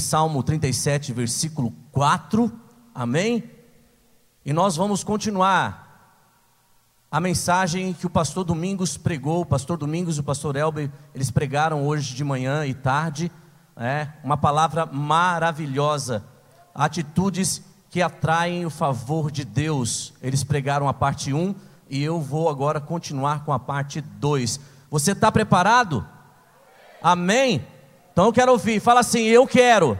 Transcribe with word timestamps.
Salmo 0.00 0.42
37, 0.42 1.12
versículo 1.12 1.72
4. 1.92 2.50
Amém? 2.94 3.50
E 4.44 4.52
nós 4.52 4.74
vamos 4.74 5.04
continuar 5.04 5.90
a 7.10 7.20
mensagem 7.20 7.92
que 7.92 8.06
o 8.06 8.10
pastor 8.10 8.44
Domingos 8.44 8.96
pregou, 8.96 9.40
o 9.40 9.46
pastor 9.46 9.76
Domingos 9.76 10.16
e 10.16 10.20
o 10.20 10.24
pastor 10.24 10.54
Elber, 10.54 10.90
eles 11.14 11.30
pregaram 11.30 11.86
hoje 11.86 12.14
de 12.14 12.22
manhã 12.22 12.64
e 12.64 12.72
tarde, 12.72 13.32
é, 13.76 14.08
uma 14.22 14.36
palavra 14.36 14.86
maravilhosa, 14.86 16.24
atitudes 16.74 17.62
que 17.90 18.00
atraem 18.00 18.64
o 18.64 18.70
favor 18.70 19.30
de 19.30 19.44
Deus. 19.44 20.14
Eles 20.22 20.44
pregaram 20.44 20.88
a 20.88 20.94
parte 20.94 21.32
1 21.32 21.54
e 21.88 22.00
eu 22.00 22.20
vou 22.20 22.48
agora 22.48 22.80
continuar 22.80 23.44
com 23.44 23.52
a 23.52 23.58
parte 23.58 24.00
2. 24.00 24.60
Você 24.88 25.10
está 25.10 25.32
preparado? 25.32 26.06
Amém? 27.02 27.66
Então 28.12 28.26
eu 28.26 28.32
quero 28.32 28.52
ouvir, 28.52 28.80
fala 28.80 29.00
assim: 29.00 29.24
eu 29.24 29.46
quero 29.46 29.98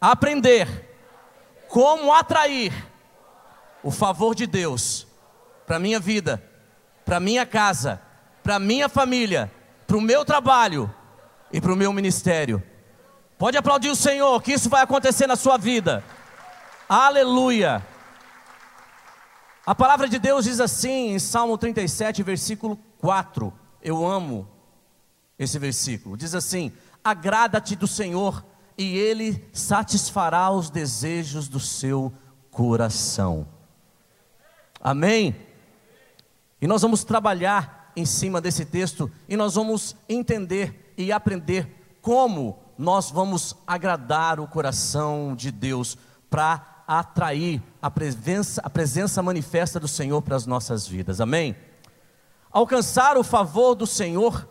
aprender 0.00 0.68
como 1.68 2.12
atrair 2.12 2.72
o 3.82 3.90
favor 3.90 4.34
de 4.34 4.46
Deus 4.46 5.06
para 5.66 5.78
minha 5.78 5.98
vida, 5.98 6.42
para 7.04 7.20
minha 7.20 7.44
casa, 7.44 8.00
para 8.42 8.58
minha 8.58 8.88
família, 8.88 9.50
para 9.86 9.96
o 9.96 10.00
meu 10.00 10.24
trabalho 10.24 10.92
e 11.52 11.60
para 11.60 11.72
o 11.72 11.76
meu 11.76 11.92
ministério. 11.92 12.62
Pode 13.38 13.56
aplaudir 13.56 13.90
o 13.90 13.96
Senhor, 13.96 14.40
que 14.42 14.52
isso 14.52 14.68
vai 14.68 14.82
acontecer 14.82 15.26
na 15.26 15.36
sua 15.36 15.58
vida. 15.58 16.02
Aleluia. 16.88 17.84
A 19.66 19.74
palavra 19.74 20.08
de 20.08 20.18
Deus 20.18 20.44
diz 20.44 20.60
assim 20.60 21.14
em 21.14 21.18
Salmo 21.18 21.58
37, 21.58 22.22
versículo 22.22 22.78
4. 22.98 23.52
Eu 23.82 24.06
amo 24.06 24.48
esse 25.38 25.58
versículo. 25.58 26.16
Diz 26.16 26.34
assim: 26.34 26.72
Agrada-te 27.02 27.76
do 27.76 27.86
Senhor, 27.86 28.44
e 28.76 28.96
Ele 28.96 29.48
satisfará 29.52 30.50
os 30.50 30.70
desejos 30.70 31.48
do 31.48 31.60
seu 31.60 32.12
coração. 32.50 33.46
Amém? 34.80 35.34
E 36.60 36.66
nós 36.66 36.82
vamos 36.82 37.04
trabalhar 37.04 37.92
em 37.96 38.04
cima 38.04 38.40
desse 38.40 38.64
texto 38.64 39.10
e 39.28 39.36
nós 39.36 39.54
vamos 39.54 39.96
entender 40.08 40.94
e 40.96 41.10
aprender 41.10 41.98
como 42.02 42.58
nós 42.78 43.10
vamos 43.10 43.56
agradar 43.66 44.38
o 44.38 44.46
coração 44.46 45.34
de 45.34 45.50
Deus 45.50 45.96
para 46.28 46.84
atrair 46.86 47.62
a 47.80 47.90
presença, 47.90 48.60
a 48.62 48.70
presença 48.70 49.22
manifesta 49.22 49.80
do 49.80 49.88
Senhor 49.88 50.20
para 50.22 50.36
as 50.36 50.46
nossas 50.46 50.86
vidas. 50.86 51.20
Amém? 51.20 51.56
Alcançar 52.50 53.16
o 53.16 53.24
favor 53.24 53.74
do 53.74 53.86
Senhor 53.86 54.46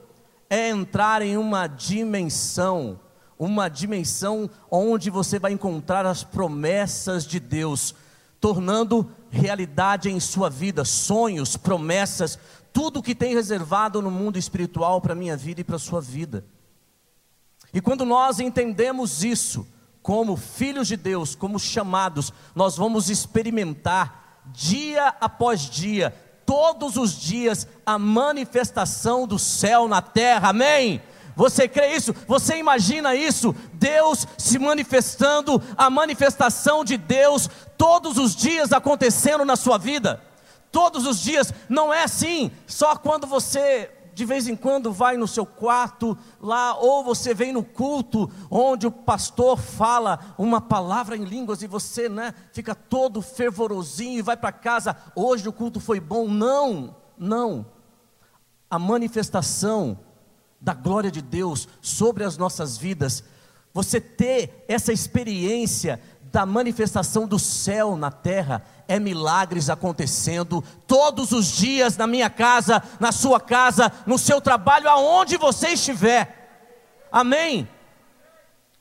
é 0.49 0.69
entrar 0.69 1.21
em 1.21 1.37
uma 1.37 1.67
dimensão, 1.67 2.99
uma 3.37 3.67
dimensão 3.67 4.49
onde 4.69 5.09
você 5.09 5.39
vai 5.39 5.51
encontrar 5.51 6.05
as 6.05 6.23
promessas 6.23 7.25
de 7.25 7.39
Deus, 7.39 7.95
tornando 8.39 9.09
realidade 9.29 10.09
em 10.09 10.19
sua 10.19 10.49
vida, 10.49 10.85
sonhos, 10.85 11.57
promessas, 11.57 12.39
tudo 12.71 13.01
que 13.01 13.15
tem 13.15 13.33
reservado 13.33 14.01
no 14.01 14.11
mundo 14.11 14.37
espiritual 14.37 15.01
para 15.01 15.13
a 15.13 15.15
minha 15.15 15.35
vida 15.35 15.61
e 15.61 15.63
para 15.63 15.77
a 15.77 15.79
sua 15.79 16.01
vida. 16.01 16.45
E 17.73 17.81
quando 17.81 18.05
nós 18.05 18.39
entendemos 18.39 19.23
isso, 19.23 19.67
como 20.01 20.37
filhos 20.37 20.87
de 20.87 20.95
Deus, 20.95 21.35
como 21.35 21.59
chamados, 21.59 22.31
nós 22.53 22.77
vamos 22.77 23.09
experimentar 23.09 24.43
dia 24.53 25.07
após 25.19 25.61
dia, 25.61 26.15
todos 26.45 26.95
os 26.97 27.17
dias, 27.19 27.67
a 27.85 27.97
manifestação 27.97 29.27
do 29.27 29.39
céu 29.39 29.87
na 29.87 30.01
terra, 30.01 30.49
amém? 30.49 31.01
Você 31.35 31.67
crê 31.67 31.95
isso? 31.95 32.15
Você 32.27 32.57
imagina 32.57 33.13
isso? 33.13 33.53
Deus 33.73 34.25
se 34.37 34.57
manifestando, 34.57 35.61
a 35.75 35.89
manifestação 35.89 36.85
de 36.85 36.95
Deus 36.97 37.49
todos 37.77 38.17
os 38.17 38.35
dias 38.35 38.71
acontecendo 38.71 39.43
na 39.43 39.55
sua 39.55 39.77
vida. 39.77 40.21
Todos 40.71 41.05
os 41.05 41.21
dias, 41.21 41.53
não 41.69 41.93
é 41.93 42.03
assim, 42.03 42.51
só 42.67 42.95
quando 42.95 43.27
você 43.27 43.89
de 44.15 44.23
vez 44.23 44.47
em 44.47 44.55
quando 44.55 44.93
vai 44.93 45.17
no 45.17 45.27
seu 45.27 45.45
quarto 45.45 46.17
lá, 46.39 46.77
ou 46.77 47.03
você 47.03 47.33
vem 47.33 47.51
no 47.51 47.61
culto 47.61 48.31
onde 48.49 48.87
o 48.87 48.91
pastor 48.91 49.59
fala 49.59 50.33
uma 50.37 50.61
palavra 50.61 51.17
em 51.17 51.25
línguas 51.25 51.61
e 51.61 51.67
você, 51.67 52.07
né, 52.07 52.33
fica 52.53 52.73
todo 52.73 53.21
fervorosinho 53.21 54.19
e 54.19 54.21
vai 54.21 54.37
para 54.37 54.53
casa. 54.53 54.95
Hoje 55.13 55.49
o 55.49 55.53
culto 55.53 55.81
foi 55.81 55.99
bom. 55.99 56.29
Não, 56.29 56.95
não. 57.17 57.65
A 58.69 58.79
manifestação 58.79 59.99
da 60.61 60.73
glória 60.73 61.11
de 61.11 61.21
Deus 61.21 61.67
sobre 61.81 62.23
as 62.23 62.37
nossas 62.37 62.77
vidas, 62.77 63.21
você 63.73 63.99
ter 63.99 64.63
essa 64.69 64.93
experiência 64.93 65.99
da 66.35 66.45
manifestação 66.45 67.25
do 67.25 67.39
céu 67.39 67.95
na 67.95 68.11
terra, 68.11 68.61
é 68.89 68.99
milagres 68.99 69.69
acontecendo 69.69 70.61
todos 70.85 71.31
os 71.31 71.45
dias 71.45 71.95
na 71.95 72.05
minha 72.05 72.29
casa, 72.29 72.83
na 72.99 73.13
sua 73.13 73.39
casa, 73.39 73.89
no 74.05 74.17
seu 74.17 74.41
trabalho, 74.41 74.89
aonde 74.89 75.37
você 75.37 75.69
estiver. 75.69 77.07
Amém? 77.09 77.65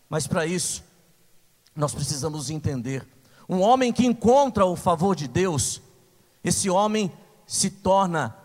Mas 0.08 0.26
para 0.26 0.44
isso, 0.44 0.82
nós 1.76 1.94
precisamos 1.94 2.50
entender: 2.50 3.06
um 3.48 3.60
homem 3.60 3.92
que 3.92 4.04
encontra 4.04 4.66
o 4.66 4.74
favor 4.74 5.14
de 5.14 5.28
Deus, 5.28 5.80
esse 6.42 6.68
homem 6.68 7.12
se 7.46 7.70
torna 7.70 8.36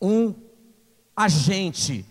um 0.00 0.34
agente 1.14 2.06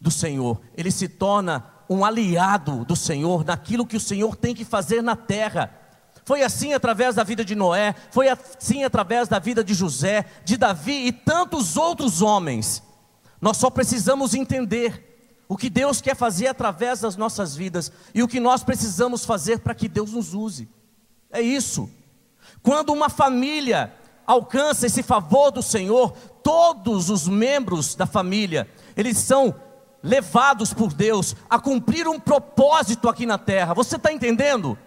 do 0.00 0.10
Senhor, 0.10 0.60
ele 0.76 0.90
se 0.90 1.06
torna 1.06 1.69
um 1.90 2.04
aliado 2.04 2.84
do 2.84 2.94
Senhor 2.94 3.44
naquilo 3.44 3.84
que 3.84 3.96
o 3.96 4.00
Senhor 4.00 4.36
tem 4.36 4.54
que 4.54 4.64
fazer 4.64 5.02
na 5.02 5.16
terra. 5.16 5.74
Foi 6.24 6.44
assim 6.44 6.72
através 6.72 7.16
da 7.16 7.24
vida 7.24 7.44
de 7.44 7.56
Noé, 7.56 7.96
foi 8.12 8.28
assim 8.28 8.84
através 8.84 9.26
da 9.26 9.40
vida 9.40 9.64
de 9.64 9.74
José, 9.74 10.24
de 10.44 10.56
Davi 10.56 11.06
e 11.06 11.10
tantos 11.10 11.76
outros 11.76 12.22
homens. 12.22 12.80
Nós 13.40 13.56
só 13.56 13.68
precisamos 13.68 14.34
entender 14.34 15.42
o 15.48 15.56
que 15.56 15.68
Deus 15.68 16.00
quer 16.00 16.14
fazer 16.14 16.46
através 16.46 17.00
das 17.00 17.16
nossas 17.16 17.56
vidas 17.56 17.90
e 18.14 18.22
o 18.22 18.28
que 18.28 18.38
nós 18.38 18.62
precisamos 18.62 19.24
fazer 19.24 19.58
para 19.58 19.74
que 19.74 19.88
Deus 19.88 20.12
nos 20.12 20.32
use. 20.32 20.68
É 21.28 21.40
isso. 21.40 21.90
Quando 22.62 22.92
uma 22.92 23.08
família 23.08 23.92
alcança 24.24 24.86
esse 24.86 25.02
favor 25.02 25.50
do 25.50 25.60
Senhor, 25.60 26.12
todos 26.44 27.10
os 27.10 27.26
membros 27.26 27.96
da 27.96 28.06
família, 28.06 28.68
eles 28.96 29.18
são 29.18 29.52
levados 30.02 30.72
por 30.72 30.92
Deus 30.92 31.36
a 31.48 31.58
cumprir 31.58 32.08
um 32.08 32.18
propósito 32.18 33.08
aqui 33.08 33.26
na 33.26 33.38
terra. 33.38 33.74
Você 33.74 33.96
está 33.96 34.12
entendendo? 34.12 34.78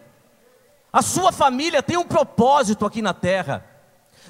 A 0.91 1.01
sua 1.01 1.31
família 1.31 1.81
tem 1.81 1.97
um 1.97 2.05
propósito 2.05 2.85
aqui 2.85 3.01
na 3.01 3.13
terra. 3.13 3.65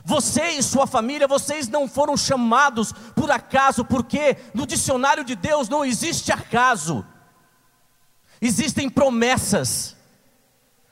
Você 0.03 0.49
e 0.51 0.63
sua 0.63 0.87
família, 0.87 1.27
vocês 1.27 1.67
não 1.67 1.87
foram 1.87 2.17
chamados 2.17 2.91
por 3.15 3.29
acaso, 3.29 3.85
porque 3.85 4.37
no 4.53 4.65
dicionário 4.65 5.23
de 5.23 5.35
Deus 5.35 5.69
não 5.69 5.85
existe 5.85 6.31
acaso. 6.31 7.05
Existem 8.41 8.89
promessas 8.89 9.95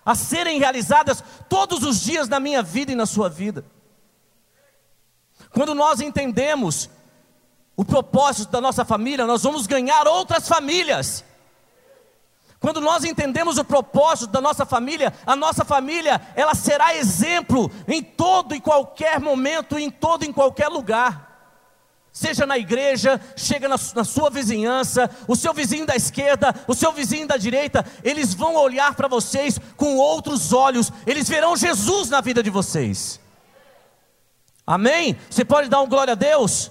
a 0.05 0.15
serem 0.15 0.59
realizadas 0.59 1.23
todos 1.49 1.83
os 1.83 2.01
dias 2.01 2.27
na 2.27 2.39
minha 2.39 2.61
vida 2.61 2.91
e 2.91 2.95
na 2.95 3.05
sua 3.05 3.29
vida. 3.29 3.65
Quando 5.51 5.75
nós 5.75 5.99
entendemos 5.99 6.89
o 7.75 7.85
propósito 7.85 8.51
da 8.51 8.61
nossa 8.61 8.85
família, 8.85 9.25
nós 9.25 9.43
vamos 9.43 9.65
ganhar 9.67 10.07
outras 10.07 10.47
famílias. 10.47 11.23
Quando 12.59 12.79
nós 12.79 13.03
entendemos 13.03 13.57
o 13.57 13.65
propósito 13.65 14.31
da 14.31 14.39
nossa 14.39 14.67
família, 14.67 15.11
a 15.25 15.35
nossa 15.35 15.65
família, 15.65 16.21
ela 16.35 16.53
será 16.53 16.95
exemplo 16.95 17.71
em 17.87 18.03
todo 18.03 18.53
e 18.53 18.61
qualquer 18.61 19.19
momento, 19.19 19.79
em 19.79 19.89
todo 19.89 20.23
e 20.23 20.31
qualquer 20.31 20.67
lugar. 20.67 21.31
Seja 22.13 22.45
na 22.45 22.59
igreja, 22.59 23.19
chega 23.35 23.67
na, 23.67 23.77
na 23.95 24.03
sua 24.03 24.29
vizinhança, 24.29 25.09
o 25.27 25.35
seu 25.35 25.53
vizinho 25.53 25.87
da 25.87 25.95
esquerda, 25.95 26.53
o 26.67 26.75
seu 26.75 26.91
vizinho 26.91 27.25
da 27.25 27.37
direita, 27.37 27.83
eles 28.03 28.33
vão 28.33 28.55
olhar 28.55 28.93
para 28.93 29.07
vocês 29.07 29.59
com 29.75 29.95
outros 29.95 30.53
olhos, 30.53 30.91
eles 31.07 31.27
verão 31.27 31.55
Jesus 31.55 32.09
na 32.09 32.21
vida 32.21 32.43
de 32.43 32.49
vocês. 32.49 33.19
Amém? 34.67 35.17
Você 35.29 35.43
pode 35.43 35.67
dar 35.67 35.81
um 35.81 35.87
glória 35.87 36.11
a 36.11 36.15
Deus? 36.15 36.69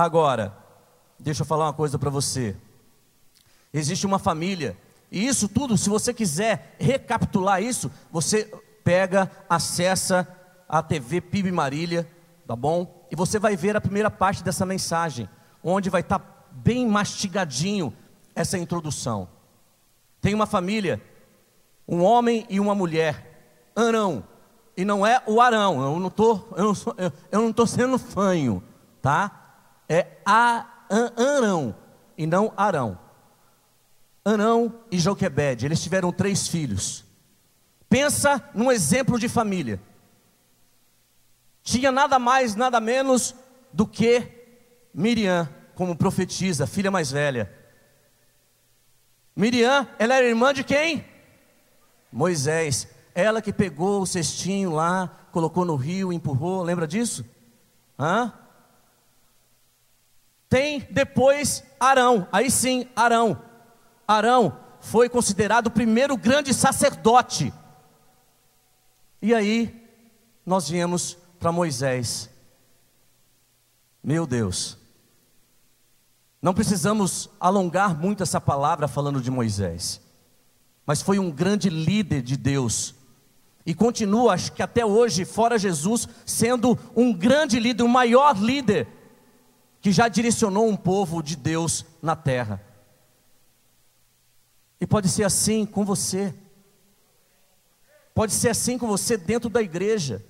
Agora, 0.00 0.56
deixa 1.18 1.42
eu 1.42 1.46
falar 1.46 1.66
uma 1.66 1.74
coisa 1.74 1.98
para 1.98 2.08
você. 2.08 2.56
Existe 3.70 4.06
uma 4.06 4.18
família, 4.18 4.74
e 5.12 5.26
isso 5.26 5.46
tudo, 5.46 5.76
se 5.76 5.90
você 5.90 6.14
quiser 6.14 6.74
recapitular 6.80 7.62
isso, 7.62 7.92
você 8.10 8.44
pega, 8.82 9.30
acessa 9.46 10.26
a 10.66 10.82
TV 10.82 11.20
PIB 11.20 11.52
Marília, 11.52 12.08
tá 12.46 12.56
bom? 12.56 13.06
E 13.10 13.14
você 13.14 13.38
vai 13.38 13.56
ver 13.56 13.76
a 13.76 13.80
primeira 13.80 14.10
parte 14.10 14.42
dessa 14.42 14.64
mensagem, 14.64 15.28
onde 15.62 15.90
vai 15.90 16.00
estar 16.00 16.18
tá 16.18 16.24
bem 16.50 16.88
mastigadinho 16.88 17.94
essa 18.34 18.56
introdução. 18.56 19.28
Tem 20.18 20.32
uma 20.32 20.46
família, 20.46 20.98
um 21.86 22.02
homem 22.02 22.46
e 22.48 22.58
uma 22.58 22.74
mulher, 22.74 23.68
Arão, 23.76 24.24
e 24.74 24.82
não 24.82 25.06
é 25.06 25.22
o 25.26 25.42
Arão, 25.42 25.82
eu 25.82 26.00
não 26.00 26.08
estou 26.08 26.48
eu 26.56 27.42
não 27.42 27.54
não 27.54 27.66
sendo 27.66 27.98
fanho, 27.98 28.62
tá? 29.02 29.39
É 29.90 30.06
Arão 30.24 31.74
e 32.16 32.24
não 32.24 32.52
Arão. 32.56 32.96
Anão 34.24 34.82
e 34.90 34.98
Joquebede, 35.00 35.66
eles 35.66 35.82
tiveram 35.82 36.12
três 36.12 36.46
filhos. 36.46 37.04
Pensa 37.88 38.48
num 38.54 38.70
exemplo 38.70 39.18
de 39.18 39.28
família. 39.28 39.80
Tinha 41.64 41.90
nada 41.90 42.20
mais, 42.20 42.54
nada 42.54 42.78
menos 42.80 43.34
do 43.72 43.84
que 43.84 44.22
Miriam 44.94 45.48
como 45.74 45.96
profetisa, 45.96 46.66
filha 46.66 46.90
mais 46.90 47.10
velha. 47.10 47.52
Miriam, 49.34 49.88
ela 49.98 50.14
era 50.14 50.26
irmã 50.26 50.52
de 50.54 50.62
quem? 50.62 51.04
Moisés. 52.12 52.86
Ela 53.14 53.42
que 53.42 53.52
pegou 53.52 54.02
o 54.02 54.06
cestinho 54.06 54.72
lá, 54.72 55.26
colocou 55.32 55.64
no 55.64 55.74
rio, 55.74 56.12
empurrou, 56.12 56.62
lembra 56.62 56.86
disso? 56.86 57.24
Hã? 57.98 58.32
Tem 60.50 60.86
depois 60.90 61.62
Arão, 61.78 62.26
aí 62.32 62.50
sim, 62.50 62.86
Arão. 62.96 63.40
Arão 64.06 64.58
foi 64.80 65.08
considerado 65.08 65.68
o 65.68 65.70
primeiro 65.70 66.16
grande 66.16 66.52
sacerdote. 66.52 67.54
E 69.22 69.32
aí, 69.32 69.88
nós 70.44 70.68
viemos 70.68 71.16
para 71.38 71.52
Moisés. 71.52 72.28
Meu 74.02 74.26
Deus, 74.26 74.76
não 76.42 76.52
precisamos 76.52 77.30
alongar 77.38 77.96
muito 77.96 78.22
essa 78.22 78.40
palavra 78.40 78.88
falando 78.88 79.20
de 79.20 79.30
Moisés, 79.30 80.00
mas 80.84 81.00
foi 81.00 81.18
um 81.18 81.30
grande 81.30 81.68
líder 81.68 82.22
de 82.22 82.36
Deus, 82.36 82.94
e 83.64 83.74
continua, 83.74 84.32
acho 84.32 84.52
que 84.52 84.62
até 84.62 84.84
hoje, 84.84 85.24
fora 85.24 85.58
Jesus, 85.58 86.08
sendo 86.24 86.78
um 86.96 87.12
grande 87.12 87.60
líder, 87.60 87.82
o 87.82 87.88
maior 87.88 88.36
líder, 88.36 88.88
que 89.80 89.92
já 89.92 90.08
direcionou 90.08 90.68
um 90.68 90.76
povo 90.76 91.22
de 91.22 91.36
Deus 91.36 91.84
na 92.02 92.14
terra. 92.14 92.60
E 94.80 94.86
pode 94.86 95.08
ser 95.08 95.24
assim 95.24 95.64
com 95.66 95.84
você, 95.84 96.34
pode 98.14 98.32
ser 98.32 98.50
assim 98.50 98.78
com 98.78 98.86
você 98.86 99.16
dentro 99.16 99.48
da 99.50 99.60
igreja, 99.60 100.24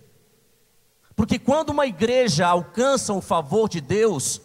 porque 1.15 1.39
quando 1.39 1.71
uma 1.71 1.87
igreja 1.87 2.47
alcança 2.47 3.13
o 3.13 3.21
favor 3.21 3.69
de 3.69 3.81
Deus, 3.81 4.41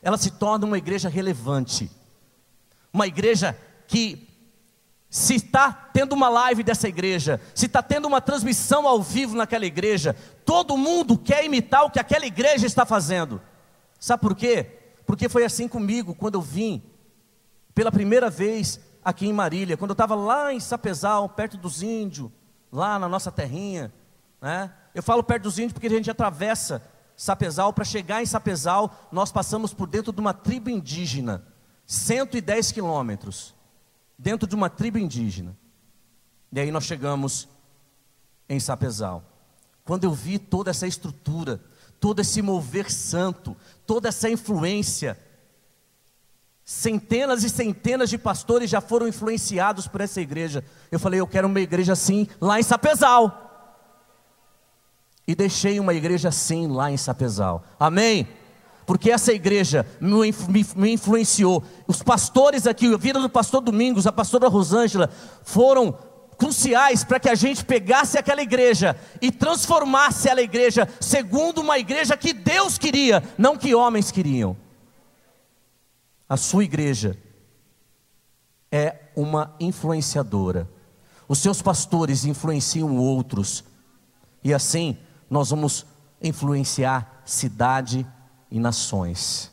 ela 0.00 0.16
se 0.16 0.30
torna 0.30 0.66
uma 0.66 0.78
igreja 0.78 1.08
relevante. 1.08 1.90
Uma 2.92 3.06
igreja 3.06 3.58
que, 3.86 4.28
se 5.10 5.34
está 5.34 5.72
tendo 5.72 6.14
uma 6.14 6.28
live 6.28 6.62
dessa 6.62 6.88
igreja, 6.88 7.40
se 7.54 7.66
está 7.66 7.82
tendo 7.82 8.06
uma 8.06 8.20
transmissão 8.20 8.88
ao 8.88 9.02
vivo 9.02 9.36
naquela 9.36 9.66
igreja, 9.66 10.16
todo 10.44 10.78
mundo 10.78 11.18
quer 11.18 11.44
imitar 11.44 11.84
o 11.84 11.90
que 11.90 12.00
aquela 12.00 12.24
igreja 12.24 12.66
está 12.66 12.86
fazendo. 12.86 13.40
Sabe 14.04 14.20
por 14.20 14.36
quê? 14.36 14.66
Porque 15.06 15.30
foi 15.30 15.46
assim 15.46 15.66
comigo 15.66 16.14
quando 16.14 16.34
eu 16.34 16.42
vim, 16.42 16.82
pela 17.74 17.90
primeira 17.90 18.28
vez 18.28 18.78
aqui 19.02 19.26
em 19.26 19.32
Marília, 19.32 19.78
quando 19.78 19.92
eu 19.92 19.94
estava 19.94 20.14
lá 20.14 20.52
em 20.52 20.60
Sapezal, 20.60 21.26
perto 21.26 21.56
dos 21.56 21.82
índios, 21.82 22.30
lá 22.70 22.98
na 22.98 23.08
nossa 23.08 23.32
terrinha, 23.32 23.90
né? 24.42 24.70
Eu 24.94 25.02
falo 25.02 25.24
perto 25.24 25.44
dos 25.44 25.58
índios 25.58 25.72
porque 25.72 25.86
a 25.86 25.90
gente 25.90 26.10
atravessa 26.10 26.82
Sapezal, 27.16 27.72
para 27.72 27.82
chegar 27.82 28.22
em 28.22 28.26
Sapezal, 28.26 28.94
nós 29.10 29.32
passamos 29.32 29.72
por 29.72 29.86
dentro 29.86 30.12
de 30.12 30.20
uma 30.20 30.34
tribo 30.34 30.68
indígena, 30.68 31.42
110 31.86 32.72
quilômetros, 32.72 33.54
dentro 34.18 34.46
de 34.46 34.54
uma 34.54 34.68
tribo 34.68 34.98
indígena. 34.98 35.56
E 36.52 36.60
aí 36.60 36.70
nós 36.70 36.84
chegamos 36.84 37.48
em 38.50 38.60
Sapezal. 38.60 39.24
Quando 39.82 40.04
eu 40.04 40.12
vi 40.12 40.38
toda 40.38 40.70
essa 40.70 40.86
estrutura, 40.86 41.58
todo 42.04 42.20
esse 42.20 42.42
mover 42.42 42.92
santo, 42.92 43.56
toda 43.86 44.10
essa 44.10 44.28
influência, 44.28 45.18
centenas 46.62 47.42
e 47.44 47.48
centenas 47.48 48.10
de 48.10 48.18
pastores 48.18 48.68
já 48.68 48.78
foram 48.78 49.08
influenciados 49.08 49.88
por 49.88 50.02
essa 50.02 50.20
igreja. 50.20 50.62
Eu 50.92 51.00
falei, 51.00 51.18
eu 51.18 51.26
quero 51.26 51.48
uma 51.48 51.60
igreja 51.60 51.94
assim 51.94 52.28
lá 52.38 52.60
em 52.60 52.62
Sapezal. 52.62 53.80
E 55.26 55.34
deixei 55.34 55.80
uma 55.80 55.94
igreja 55.94 56.28
assim 56.28 56.66
lá 56.66 56.90
em 56.90 56.98
Sapezal. 56.98 57.64
Amém? 57.80 58.28
Porque 58.84 59.10
essa 59.10 59.32
igreja 59.32 59.86
me, 59.98 60.30
me, 60.46 60.66
me 60.76 60.92
influenciou. 60.92 61.64
Os 61.86 62.02
pastores 62.02 62.66
aqui, 62.66 62.92
a 62.92 62.98
vida 62.98 63.18
do 63.18 63.30
pastor 63.30 63.62
Domingos, 63.62 64.06
a 64.06 64.12
pastora 64.12 64.46
Rosângela, 64.46 65.08
foram 65.42 65.96
cruciais 66.38 67.04
para 67.04 67.20
que 67.20 67.28
a 67.28 67.34
gente 67.34 67.64
pegasse 67.64 68.18
aquela 68.18 68.42
igreja 68.42 68.96
e 69.20 69.30
transformasse 69.30 70.28
aquela 70.28 70.42
igreja 70.42 70.88
segundo 71.00 71.60
uma 71.60 71.78
igreja 71.78 72.16
que 72.16 72.32
Deus 72.32 72.78
queria, 72.78 73.22
não 73.38 73.56
que 73.56 73.74
homens 73.74 74.10
queriam. 74.10 74.56
A 76.28 76.36
sua 76.36 76.64
igreja 76.64 77.18
é 78.70 78.96
uma 79.14 79.54
influenciadora. 79.60 80.68
Os 81.28 81.38
seus 81.38 81.62
pastores 81.62 82.24
influenciam 82.24 82.96
outros. 82.96 83.64
E 84.42 84.52
assim, 84.52 84.98
nós 85.30 85.50
vamos 85.50 85.86
influenciar 86.20 87.22
cidade 87.24 88.06
e 88.50 88.58
nações. 88.58 89.50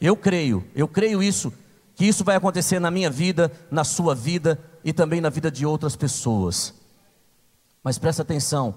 Eu 0.00 0.16
creio, 0.16 0.66
eu 0.74 0.88
creio 0.88 1.22
isso, 1.22 1.52
que 1.94 2.04
isso 2.04 2.24
vai 2.24 2.36
acontecer 2.36 2.78
na 2.78 2.90
minha 2.90 3.10
vida, 3.10 3.52
na 3.70 3.84
sua 3.84 4.14
vida 4.14 4.58
e 4.84 4.92
também 4.92 5.20
na 5.20 5.30
vida 5.30 5.50
de 5.50 5.64
outras 5.66 5.96
pessoas. 5.96 6.74
Mas 7.82 7.98
presta 7.98 8.22
atenção, 8.22 8.74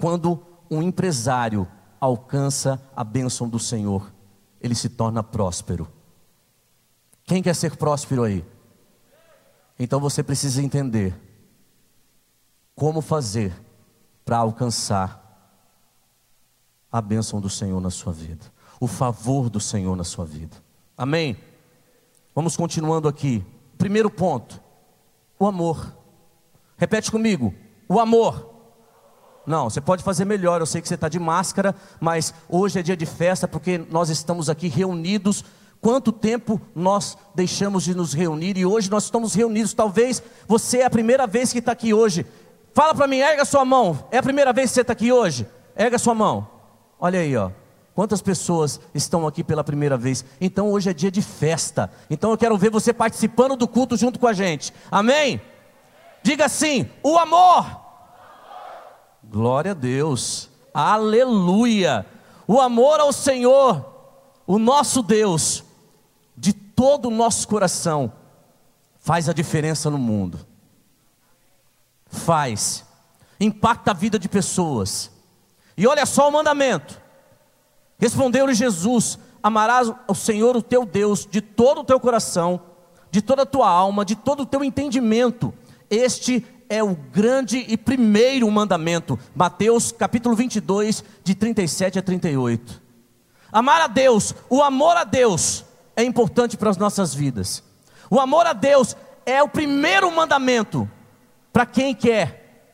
quando 0.00 0.44
um 0.70 0.82
empresário 0.82 1.66
alcança 2.00 2.82
a 2.96 3.04
bênção 3.04 3.48
do 3.48 3.58
Senhor, 3.58 4.12
ele 4.60 4.74
se 4.74 4.88
torna 4.88 5.22
próspero. 5.22 5.88
Quem 7.24 7.42
quer 7.42 7.54
ser 7.54 7.76
próspero 7.76 8.24
aí? 8.24 8.44
Então 9.78 10.00
você 10.00 10.22
precisa 10.22 10.62
entender 10.62 11.14
como 12.74 13.00
fazer 13.00 13.52
para 14.24 14.38
alcançar 14.38 15.20
a 16.90 17.00
bênção 17.00 17.40
do 17.40 17.48
Senhor 17.48 17.80
na 17.80 17.90
sua 17.90 18.12
vida, 18.12 18.44
o 18.78 18.86
favor 18.86 19.48
do 19.48 19.58
Senhor 19.58 19.96
na 19.96 20.04
sua 20.04 20.24
vida. 20.24 20.56
Amém? 20.96 21.36
Vamos 22.34 22.56
continuando 22.56 23.08
aqui. 23.08 23.44
Primeiro 23.76 24.10
ponto: 24.10 24.61
o 25.42 25.46
amor. 25.46 25.96
Repete 26.76 27.10
comigo: 27.10 27.52
o 27.88 27.98
amor. 27.98 28.50
Não, 29.44 29.68
você 29.68 29.80
pode 29.80 30.04
fazer 30.04 30.24
melhor. 30.24 30.60
Eu 30.60 30.66
sei 30.66 30.80
que 30.80 30.86
você 30.86 30.94
está 30.94 31.08
de 31.08 31.18
máscara, 31.18 31.74
mas 32.00 32.32
hoje 32.48 32.78
é 32.78 32.82
dia 32.82 32.96
de 32.96 33.06
festa 33.06 33.48
porque 33.48 33.78
nós 33.90 34.08
estamos 34.08 34.48
aqui 34.48 34.68
reunidos. 34.68 35.44
Quanto 35.80 36.12
tempo 36.12 36.60
nós 36.76 37.18
deixamos 37.34 37.82
de 37.82 37.92
nos 37.92 38.14
reunir 38.14 38.56
e 38.56 38.64
hoje 38.64 38.88
nós 38.88 39.04
estamos 39.04 39.34
reunidos? 39.34 39.74
Talvez 39.74 40.22
você 40.46 40.78
é 40.78 40.84
a 40.84 40.90
primeira 40.90 41.26
vez 41.26 41.52
que 41.52 41.58
está 41.58 41.72
aqui 41.72 41.92
hoje. 41.92 42.24
Fala 42.72 42.94
para 42.94 43.08
mim, 43.08 43.18
erga 43.18 43.44
sua 43.44 43.64
mão. 43.64 44.06
É 44.12 44.18
a 44.18 44.22
primeira 44.22 44.52
vez 44.52 44.70
que 44.70 44.74
você 44.74 44.82
está 44.82 44.92
aqui 44.92 45.10
hoje? 45.10 45.44
Erga 45.74 45.98
sua 45.98 46.14
mão. 46.14 46.48
Olha 47.00 47.18
aí, 47.18 47.36
ó. 47.36 47.50
Quantas 47.94 48.22
pessoas 48.22 48.80
estão 48.94 49.26
aqui 49.26 49.44
pela 49.44 49.62
primeira 49.62 49.96
vez? 49.96 50.24
Então 50.40 50.70
hoje 50.70 50.88
é 50.88 50.94
dia 50.94 51.10
de 51.10 51.20
festa. 51.20 51.90
Então 52.08 52.30
eu 52.30 52.38
quero 52.38 52.56
ver 52.56 52.70
você 52.70 52.92
participando 52.92 53.54
do 53.54 53.68
culto 53.68 53.96
junto 53.96 54.18
com 54.18 54.26
a 54.26 54.32
gente. 54.32 54.72
Amém? 54.90 55.40
Diga 56.22 56.46
assim: 56.46 56.88
o 57.02 57.18
amor. 57.18 57.66
Glória 59.22 59.72
a 59.72 59.74
Deus. 59.74 60.48
Aleluia. 60.72 62.06
O 62.46 62.60
amor 62.60 62.98
ao 62.98 63.12
Senhor, 63.12 63.84
o 64.46 64.58
nosso 64.58 65.02
Deus, 65.02 65.62
de 66.36 66.52
todo 66.52 67.08
o 67.08 67.10
nosso 67.10 67.46
coração, 67.46 68.12
faz 69.00 69.28
a 69.28 69.32
diferença 69.32 69.90
no 69.90 69.98
mundo. 69.98 70.40
Faz. 72.06 72.84
Impacta 73.38 73.90
a 73.90 73.94
vida 73.94 74.18
de 74.18 74.28
pessoas 74.28 75.10
e 75.76 75.86
olha 75.86 76.06
só 76.06 76.28
o 76.28 76.32
mandamento. 76.32 77.01
Respondeu-lhe 78.02 78.52
Jesus: 78.52 79.16
Amarás 79.40 79.92
o 80.08 80.14
Senhor, 80.14 80.56
o 80.56 80.62
teu 80.62 80.84
Deus, 80.84 81.24
de 81.24 81.40
todo 81.40 81.82
o 81.82 81.84
teu 81.84 82.00
coração, 82.00 82.60
de 83.12 83.22
toda 83.22 83.42
a 83.42 83.46
tua 83.46 83.68
alma, 83.70 84.04
de 84.04 84.16
todo 84.16 84.42
o 84.42 84.46
teu 84.46 84.64
entendimento. 84.64 85.54
Este 85.88 86.44
é 86.68 86.82
o 86.82 86.96
grande 86.96 87.64
e 87.68 87.76
primeiro 87.76 88.50
mandamento. 88.50 89.16
Mateus 89.36 89.92
capítulo 89.92 90.34
22, 90.34 91.04
de 91.22 91.36
37 91.36 92.00
a 92.00 92.02
38. 92.02 92.82
Amar 93.52 93.82
a 93.82 93.86
Deus, 93.86 94.34
o 94.50 94.60
amor 94.64 94.96
a 94.96 95.04
Deus 95.04 95.64
é 95.94 96.02
importante 96.02 96.56
para 96.56 96.70
as 96.70 96.76
nossas 96.76 97.14
vidas. 97.14 97.62
O 98.10 98.18
amor 98.18 98.46
a 98.48 98.52
Deus 98.52 98.96
é 99.24 99.40
o 99.40 99.48
primeiro 99.48 100.10
mandamento 100.10 100.90
para 101.52 101.64
quem 101.64 101.94
quer 101.94 102.66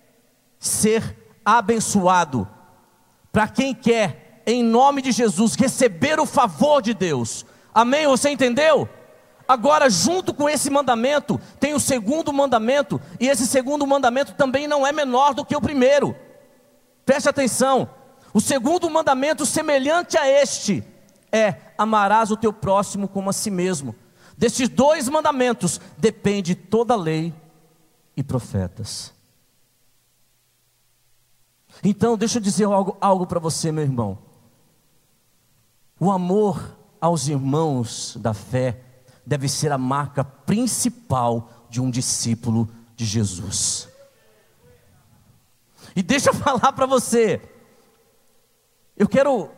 ser 0.59 1.17
abençoado 1.45 2.49
para 3.39 3.47
quem 3.47 3.75
quer, 3.75 4.28
em 4.51 4.65
nome 4.65 5.03
de 5.03 5.13
Jesus, 5.13 5.55
receber 5.55 6.19
o 6.19 6.25
favor 6.25 6.81
de 6.81 6.95
Deus. 6.95 7.45
Amém? 7.75 8.07
Você 8.07 8.31
entendeu? 8.31 8.89
Agora, 9.47 9.91
junto 9.91 10.33
com 10.33 10.49
esse 10.49 10.71
mandamento, 10.71 11.39
tem 11.61 11.75
o 11.75 11.81
segundo 11.81 12.33
mandamento, 12.33 12.99
e 13.21 13.29
esse 13.29 13.47
segundo 13.47 13.87
mandamento 13.87 14.33
também 14.33 14.67
não 14.67 14.87
é 14.87 14.93
menor 14.93 15.35
do 15.35 15.45
que 15.45 15.55
o 15.55 15.61
primeiro. 15.61 16.17
Preste 17.05 17.29
atenção. 17.29 17.91
O 18.33 18.41
segundo 18.41 18.89
mandamento, 18.89 19.45
semelhante 19.45 20.17
a 20.17 20.27
este, 20.27 20.83
é: 21.31 21.55
amarás 21.77 22.31
o 22.31 22.37
teu 22.37 22.53
próximo 22.53 23.07
como 23.07 23.29
a 23.29 23.35
si 23.35 23.51
mesmo. 23.51 23.95
Destes 24.35 24.71
dois 24.71 25.11
mandamentos 25.11 25.79
depende 25.99 26.55
toda 26.55 26.95
a 26.95 26.97
lei 26.97 27.35
e 28.17 28.23
profetas. 28.23 29.13
Então, 31.85 32.17
deixa 32.17 32.39
eu 32.39 32.43
dizer 32.43 32.65
algo, 32.65 32.97
algo 32.99 33.27
para 33.27 33.39
você, 33.39 33.71
meu 33.71 33.85
irmão. 33.85 34.28
O 36.01 36.11
amor 36.13 36.77
aos 37.01 37.29
irmãos 37.29 38.17
da 38.21 38.33
fé 38.33 38.81
deve 39.27 39.49
ser 39.49 39.73
a 39.73 39.79
marca 39.79 40.23
principal 40.25 41.51
de 41.69 41.81
um 41.81 41.91
discípulo 41.91 42.69
de 42.95 43.05
Jesus. 43.05 43.89
E 45.97 46.03
deixa 46.03 46.31
eu 46.31 46.35
falar 46.35 46.73
para 46.73 46.87
você, 46.87 47.41
eu 48.97 49.09
quero 49.09 49.51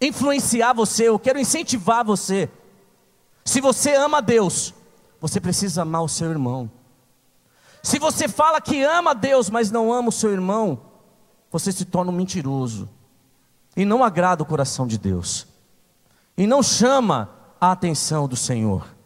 influenciar 0.00 0.72
você, 0.72 1.08
eu 1.08 1.18
quero 1.18 1.38
incentivar 1.38 2.04
você. 2.04 2.50
Se 3.44 3.60
você 3.60 3.94
ama 3.94 4.18
a 4.18 4.20
Deus, 4.20 4.74
você 5.20 5.40
precisa 5.40 5.82
amar 5.82 6.02
o 6.02 6.08
seu 6.08 6.30
irmão. 6.30 6.70
Se 7.82 7.98
você 7.98 8.28
fala 8.28 8.60
que 8.60 8.82
ama 8.82 9.12
a 9.12 9.14
Deus, 9.14 9.48
mas 9.48 9.70
não 9.70 9.92
ama 9.92 10.08
o 10.08 10.12
seu 10.12 10.32
irmão, 10.32 10.80
você 11.50 11.72
se 11.72 11.84
torna 11.84 12.10
um 12.10 12.14
mentiroso 12.14 12.88
e 13.76 13.84
não 13.84 14.04
agrada 14.04 14.42
o 14.42 14.46
coração 14.46 14.86
de 14.86 14.98
Deus 14.98 15.49
e 16.40 16.46
não 16.46 16.62
chama 16.62 17.28
a 17.60 17.70
atenção 17.70 18.26
do 18.26 18.34
Senhor. 18.34 18.96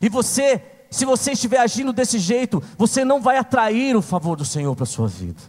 E 0.00 0.08
você, 0.08 0.60
se 0.90 1.04
você 1.04 1.30
estiver 1.30 1.58
agindo 1.58 1.92
desse 1.92 2.18
jeito, 2.18 2.60
você 2.76 3.04
não 3.04 3.22
vai 3.22 3.36
atrair 3.36 3.94
o 3.94 4.02
favor 4.02 4.36
do 4.36 4.44
Senhor 4.44 4.74
para 4.74 4.82
a 4.82 4.88
sua 4.88 5.06
vida. 5.06 5.40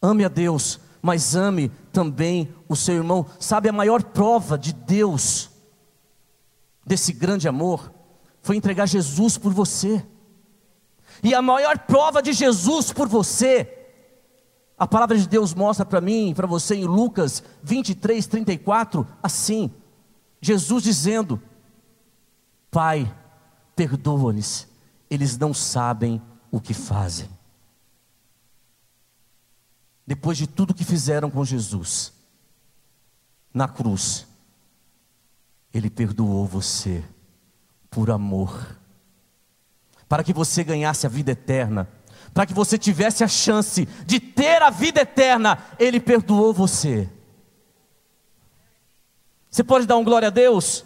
Ame 0.00 0.24
a 0.24 0.28
Deus, 0.28 0.78
mas 1.02 1.34
ame 1.34 1.70
também 1.92 2.54
o 2.68 2.76
seu 2.76 2.94
irmão. 2.94 3.26
Sabe 3.40 3.68
a 3.68 3.72
maior 3.72 4.04
prova 4.04 4.56
de 4.56 4.72
Deus, 4.72 5.50
desse 6.86 7.12
grande 7.12 7.48
amor, 7.48 7.92
foi 8.42 8.54
entregar 8.54 8.86
Jesus 8.86 9.36
por 9.36 9.52
você. 9.52 10.06
E 11.20 11.34
a 11.34 11.42
maior 11.42 11.80
prova 11.80 12.22
de 12.22 12.32
Jesus 12.32 12.92
por 12.92 13.08
você, 13.08 13.75
a 14.78 14.86
palavra 14.86 15.16
de 15.16 15.26
Deus 15.26 15.54
mostra 15.54 15.86
para 15.86 16.00
mim, 16.00 16.34
para 16.34 16.46
você 16.46 16.74
em 16.74 16.84
Lucas 16.84 17.42
23, 17.62 18.26
34, 18.26 19.06
assim: 19.22 19.70
Jesus 20.40 20.82
dizendo: 20.82 21.40
Pai, 22.70 23.12
perdoa-lhes, 23.74 24.68
eles 25.08 25.38
não 25.38 25.54
sabem 25.54 26.20
o 26.50 26.60
que 26.60 26.74
fazem. 26.74 27.28
Depois 30.06 30.38
de 30.38 30.46
tudo 30.46 30.74
que 30.74 30.84
fizeram 30.84 31.30
com 31.30 31.44
Jesus, 31.44 32.12
na 33.52 33.66
cruz, 33.66 34.26
Ele 35.72 35.90
perdoou 35.90 36.46
você 36.46 37.02
por 37.90 38.10
amor 38.10 38.76
para 40.08 40.22
que 40.22 40.32
você 40.32 40.62
ganhasse 40.62 41.06
a 41.06 41.10
vida 41.10 41.32
eterna, 41.32 41.88
para 42.36 42.44
que 42.44 42.52
você 42.52 42.76
tivesse 42.76 43.24
a 43.24 43.28
chance 43.28 43.88
de 44.04 44.20
ter 44.20 44.60
a 44.60 44.68
vida 44.68 45.00
eterna, 45.00 45.56
Ele 45.78 45.98
perdoou 45.98 46.52
você. 46.52 47.08
Você 49.50 49.64
pode 49.64 49.86
dar 49.86 49.96
um 49.96 50.04
glória 50.04 50.28
a 50.28 50.30
Deus? 50.30 50.84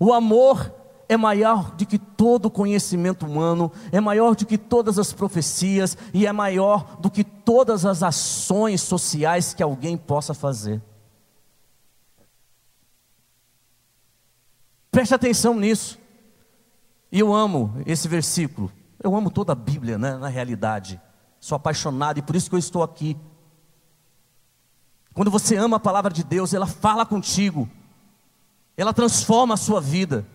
O 0.00 0.12
amor 0.12 0.74
é 1.08 1.16
maior 1.16 1.70
do 1.76 1.86
que 1.86 1.96
todo 1.96 2.50
conhecimento 2.50 3.24
humano, 3.24 3.70
é 3.92 4.00
maior 4.00 4.34
do 4.34 4.44
que 4.44 4.58
todas 4.58 4.98
as 4.98 5.12
profecias 5.12 5.96
e 6.12 6.26
é 6.26 6.32
maior 6.32 6.96
do 6.96 7.08
que 7.08 7.22
todas 7.22 7.86
as 7.86 8.02
ações 8.02 8.82
sociais 8.82 9.54
que 9.54 9.62
alguém 9.62 9.96
possa 9.96 10.34
fazer. 10.34 10.82
Preste 14.90 15.14
atenção 15.14 15.54
nisso. 15.54 15.96
E 17.12 17.20
eu 17.20 17.32
amo 17.32 17.80
esse 17.86 18.08
versículo. 18.08 18.72
Eu 19.06 19.14
amo 19.14 19.30
toda 19.30 19.52
a 19.52 19.54
Bíblia, 19.54 19.96
né, 19.96 20.16
na 20.16 20.26
realidade. 20.26 21.00
Sou 21.38 21.54
apaixonado 21.54 22.18
e 22.18 22.22
por 22.22 22.34
isso 22.34 22.50
que 22.50 22.56
eu 22.56 22.58
estou 22.58 22.82
aqui. 22.82 23.16
Quando 25.14 25.30
você 25.30 25.54
ama 25.54 25.76
a 25.76 25.80
palavra 25.80 26.12
de 26.12 26.24
Deus, 26.24 26.52
ela 26.52 26.66
fala 26.66 27.06
contigo. 27.06 27.68
Ela 28.76 28.92
transforma 28.92 29.54
a 29.54 29.56
sua 29.56 29.80
vida. 29.80 30.26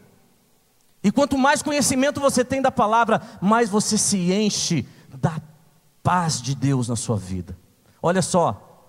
E 1.04 1.12
quanto 1.12 1.38
mais 1.38 1.62
conhecimento 1.62 2.22
você 2.22 2.46
tem 2.46 2.62
da 2.62 2.72
palavra, 2.72 3.22
mais 3.42 3.68
você 3.68 3.98
se 3.98 4.32
enche 4.32 4.88
da 5.20 5.42
paz 6.02 6.42
de 6.42 6.56
Deus 6.56 6.88
na 6.88 6.96
sua 6.96 7.18
vida. 7.18 7.58
Olha 8.02 8.22
só, 8.22 8.88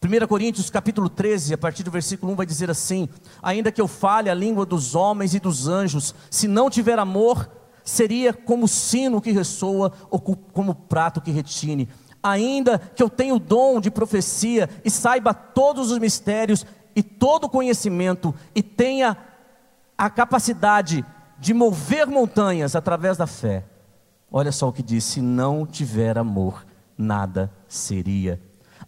1 0.00 0.28
Coríntios 0.28 0.70
capítulo 0.70 1.08
13, 1.08 1.54
a 1.54 1.58
partir 1.58 1.82
do 1.82 1.90
versículo 1.90 2.32
1 2.34 2.36
vai 2.36 2.46
dizer 2.46 2.70
assim: 2.70 3.08
Ainda 3.42 3.72
que 3.72 3.80
eu 3.80 3.88
fale 3.88 4.30
a 4.30 4.34
língua 4.34 4.64
dos 4.64 4.94
homens 4.94 5.34
e 5.34 5.40
dos 5.40 5.66
anjos, 5.66 6.14
se 6.30 6.46
não 6.46 6.70
tiver 6.70 7.00
amor, 7.00 7.57
seria 7.88 8.32
como 8.32 8.66
sino 8.66 9.20
que 9.20 9.32
ressoa 9.32 9.92
ou 10.10 10.20
como 10.20 10.74
prato 10.74 11.20
que 11.20 11.30
retine. 11.30 11.88
Ainda 12.22 12.78
que 12.78 13.02
eu 13.02 13.08
tenha 13.08 13.34
o 13.34 13.38
dom 13.38 13.80
de 13.80 13.90
profecia 13.90 14.68
e 14.84 14.90
saiba 14.90 15.32
todos 15.32 15.90
os 15.90 15.98
mistérios 15.98 16.66
e 16.94 17.02
todo 17.02 17.44
o 17.44 17.48
conhecimento 17.48 18.34
e 18.54 18.62
tenha 18.62 19.16
a 19.96 20.10
capacidade 20.10 21.04
de 21.38 21.54
mover 21.54 22.06
montanhas 22.06 22.74
através 22.74 23.16
da 23.16 23.26
fé. 23.26 23.64
Olha 24.30 24.52
só 24.52 24.68
o 24.68 24.72
que 24.72 24.82
diz: 24.82 25.04
se 25.04 25.20
não 25.20 25.64
tiver 25.64 26.18
amor, 26.18 26.66
nada 26.96 27.52
seria 27.68 28.40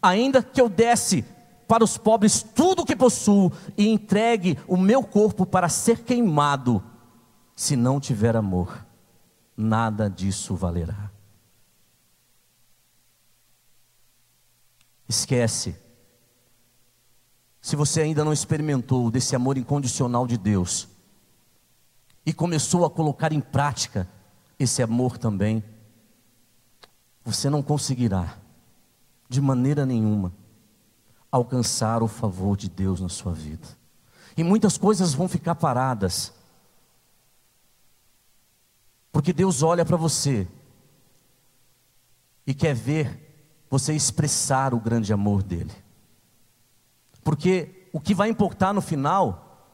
ainda 0.03 0.43
que 0.43 0.61
eu 0.61 0.69
desse 0.69 1.25
para 1.69 1.85
os 1.85 1.97
pobres 1.97 2.43
tudo 2.43 2.83
o 2.83 2.85
que 2.85 2.97
possuo 2.97 3.53
e 3.77 3.89
entregue 3.89 4.59
o 4.67 4.77
meu 4.77 5.03
corpo 5.03 5.47
para 5.47 5.69
ser 5.69 6.01
queimado, 6.01 6.83
se 7.55 7.77
não 7.77 8.01
tiver 8.01 8.35
amor, 8.35 8.85
nada 9.57 10.09
disso 10.09 10.55
valerá. 10.55 11.11
Esquece. 15.09 15.77
Se 17.61 17.77
você 17.77 18.01
ainda 18.01 18.25
não 18.25 18.33
experimentou 18.33 19.11
desse 19.11 19.37
amor 19.37 19.59
incondicional 19.59 20.27
de 20.27 20.39
Deus 20.39 20.89
e 22.25 22.33
começou 22.33 22.85
a 22.85 22.91
colocar 22.91 23.33
em 23.33 23.41
prática 23.41 24.09
esse 24.59 24.83
amor 24.83 25.19
também, 25.19 25.63
você 27.25 27.51
não 27.51 27.63
conseguirá 27.63 28.39
de 29.29 29.41
maneira 29.41 29.87
nenhuma, 29.87 30.33
alcançar 31.31 32.03
o 32.03 32.09
favor 32.09 32.57
de 32.57 32.69
Deus 32.69 33.01
na 33.01 33.09
sua 33.09 33.33
vida. 33.33 33.67
E 34.37 34.43
muitas 34.43 34.77
coisas 34.77 35.15
vão 35.15 35.29
ficar 35.29 35.55
paradas, 35.55 36.33
porque 39.13 39.33
Deus 39.33 39.63
olha 39.63 39.85
para 39.85 39.97
você 39.97 40.47
e 42.47 42.55
quer 42.55 42.75
ver 42.75 43.31
você 43.69 43.95
expressar 43.95 44.75
o 44.75 44.81
grande 44.81 45.13
amor 45.13 45.43
dele. 45.43 45.73
Porque 47.23 47.89
o 47.93 48.01
que 48.01 48.15
vai 48.15 48.29
importar 48.29 48.73
no 48.73 48.81
final, 48.81 49.69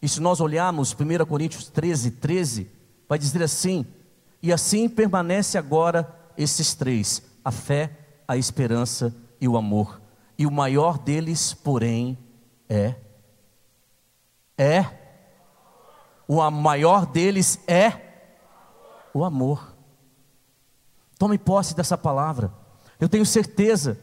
e 0.00 0.08
se 0.08 0.20
nós 0.20 0.40
olharmos 0.40 0.94
1 0.94 1.24
Coríntios 1.26 1.68
13, 1.68 2.12
13, 2.12 2.70
vai 3.08 3.18
dizer 3.18 3.42
assim: 3.42 3.86
e 4.42 4.52
assim 4.52 4.88
permanece 4.88 5.56
agora 5.56 6.12
esses 6.36 6.74
três: 6.74 7.22
a 7.44 7.50
fé, 7.50 7.96
a 8.26 8.36
esperança 8.36 9.14
e 9.40 9.48
o 9.48 9.56
amor. 9.56 10.00
E 10.36 10.46
o 10.46 10.50
maior 10.50 10.98
deles, 10.98 11.54
porém, 11.54 12.18
é 12.68 12.96
é 14.56 14.86
o 16.26 16.50
maior 16.50 17.06
deles 17.06 17.58
é 17.66 18.13
o 19.14 19.24
amor. 19.24 19.74
Tome 21.18 21.38
posse 21.38 21.74
dessa 21.74 21.96
palavra. 21.96 22.52
Eu 23.00 23.08
tenho 23.08 23.24
certeza 23.24 23.98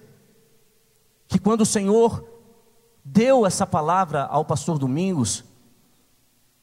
que 1.27 1.37
quando 1.37 1.61
o 1.61 1.65
Senhor 1.65 2.25
deu 3.03 3.45
essa 3.45 3.67
palavra 3.67 4.23
ao 4.23 4.45
pastor 4.45 4.79
Domingos, 4.79 5.43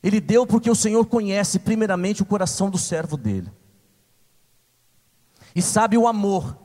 ele 0.03 0.21
deu 0.21 0.47
porque 0.47 0.71
o 0.71 0.75
Senhor 0.75 1.07
conhece 1.07 1.59
primeiramente 1.59 2.23
o 2.23 2.27
coração 2.27 2.71
do 2.71 2.79
servo 2.79 3.17
dele. 3.17 3.53
E 5.55 5.61
sabe 5.61 5.99
o 5.99 6.07
amor 6.07 6.57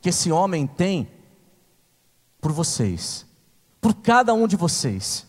que 0.00 0.08
esse 0.08 0.32
homem 0.32 0.66
tem 0.66 1.10
por 2.40 2.52
vocês, 2.52 3.26
por 3.80 3.94
cada 3.94 4.32
um 4.34 4.46
de 4.46 4.56
vocês. 4.56 5.26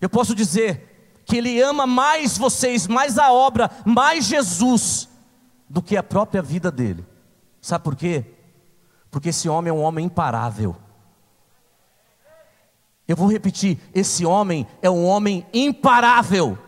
Eu 0.00 0.08
posso 0.08 0.34
dizer 0.34 0.88
que 1.28 1.36
ele 1.36 1.60
ama 1.60 1.86
mais 1.86 2.38
vocês, 2.38 2.86
mais 2.86 3.18
a 3.18 3.30
obra, 3.30 3.70
mais 3.84 4.24
Jesus, 4.24 5.08
do 5.68 5.82
que 5.82 5.96
a 5.96 6.02
própria 6.02 6.40
vida 6.40 6.70
dele. 6.70 7.06
Sabe 7.60 7.84
por 7.84 7.94
quê? 7.94 8.24
Porque 9.10 9.28
esse 9.28 9.48
homem 9.48 9.70
é 9.70 9.72
um 9.72 9.82
homem 9.82 10.06
imparável. 10.06 10.74
Eu 13.06 13.14
vou 13.14 13.30
repetir: 13.30 13.78
esse 13.94 14.24
homem 14.24 14.66
é 14.80 14.88
um 14.88 15.04
homem 15.04 15.46
imparável. 15.52 16.58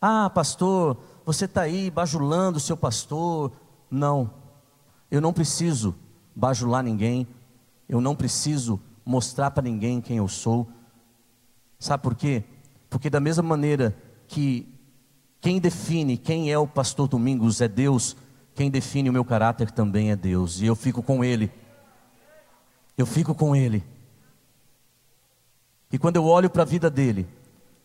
Ah, 0.00 0.28
pastor, 0.28 0.98
você 1.24 1.46
está 1.46 1.62
aí 1.62 1.90
bajulando 1.90 2.58
o 2.58 2.60
seu 2.60 2.76
pastor. 2.76 3.50
Não. 3.90 4.30
Eu 5.10 5.22
não 5.22 5.32
preciso 5.32 5.94
bajular 6.36 6.82
ninguém, 6.82 7.26
eu 7.88 8.00
não 8.00 8.14
preciso 8.14 8.78
mostrar 9.06 9.50
para 9.52 9.62
ninguém 9.62 10.00
quem 10.00 10.18
eu 10.18 10.28
sou, 10.28 10.68
Sabe 11.84 12.02
por 12.02 12.14
quê? 12.14 12.42
Porque 12.94 13.10
da 13.10 13.18
mesma 13.18 13.42
maneira 13.42 13.92
que 14.28 14.72
quem 15.40 15.58
define 15.58 16.16
quem 16.16 16.52
é 16.52 16.56
o 16.56 16.64
pastor 16.64 17.08
Domingos 17.08 17.60
é 17.60 17.66
Deus, 17.66 18.16
quem 18.54 18.70
define 18.70 19.10
o 19.10 19.12
meu 19.12 19.24
caráter 19.24 19.72
também 19.72 20.12
é 20.12 20.16
Deus, 20.16 20.60
e 20.60 20.66
eu 20.66 20.76
fico 20.76 21.02
com 21.02 21.24
Ele. 21.24 21.50
Eu 22.96 23.04
fico 23.04 23.34
com 23.34 23.56
Ele. 23.56 23.82
E 25.90 25.98
quando 25.98 26.14
eu 26.14 26.24
olho 26.24 26.48
para 26.48 26.62
a 26.62 26.64
vida 26.64 26.88
dele 26.88 27.26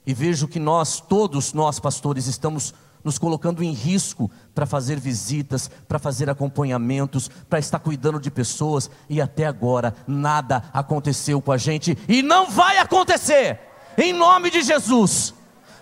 e 0.06 0.14
vejo 0.14 0.48
que 0.48 0.60
nós, 0.60 1.02
todos 1.02 1.54
nós 1.54 1.80
pastores, 1.80 2.28
estamos 2.28 2.72
nos 3.04 3.18
colocando 3.18 3.64
em 3.64 3.72
risco 3.72 4.30
para 4.54 4.68
fazer 4.68 5.00
visitas, 5.00 5.72
para 5.88 5.98
fazer 5.98 6.30
acompanhamentos, 6.30 7.32
para 7.50 7.58
estar 7.58 7.80
cuidando 7.80 8.20
de 8.20 8.30
pessoas, 8.30 8.92
e 9.10 9.20
até 9.20 9.48
agora 9.48 9.96
nada 10.06 10.66
aconteceu 10.72 11.42
com 11.42 11.52
a 11.52 11.58
gente, 11.58 11.98
e 12.08 12.22
não 12.22 12.52
vai 12.52 12.78
acontecer, 12.78 13.60
em 13.98 14.14
nome 14.14 14.50
de 14.50 14.62
Jesus, 14.62 15.34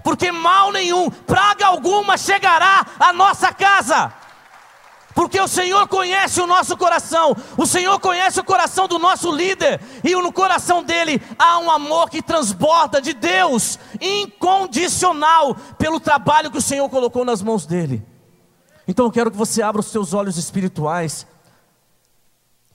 porque 0.04 0.32
mal 0.32 0.72
nenhum, 0.72 1.10
praga 1.10 1.68
alguma 1.68 2.18
chegará 2.18 2.86
à 3.00 3.12
nossa 3.14 3.54
casa. 3.54 4.14
Porque 5.14 5.42
o 5.42 5.48
Senhor 5.48 5.88
conhece 5.88 6.40
o 6.40 6.46
nosso 6.46 6.78
coração, 6.78 7.36
o 7.58 7.66
Senhor 7.66 8.00
conhece 8.00 8.40
o 8.40 8.44
coração 8.44 8.88
do 8.88 9.00
nosso 9.00 9.32
líder, 9.32 9.82
e 10.04 10.14
no 10.14 10.32
coração 10.32 10.84
dele 10.84 11.20
há 11.40 11.58
um 11.58 11.72
amor 11.72 12.10
que 12.12 12.22
transborda 12.22 13.02
de 13.02 13.14
Deus, 13.14 13.80
incondicional, 14.00 15.56
pelo 15.80 16.00
trabalho 16.00 16.52
que 16.52 16.60
o 16.60 16.62
Senhor 16.62 16.88
colocou 16.88 17.26
nas 17.26 17.42
mãos 17.42 17.66
dele. 17.66 18.06
Então 18.88 19.06
eu 19.06 19.12
quero 19.12 19.32
que 19.32 19.38
você 19.38 19.62
abra 19.64 19.82
os 19.82 19.88
seus 19.88 20.14
olhos 20.14 20.38
espirituais 20.38 21.26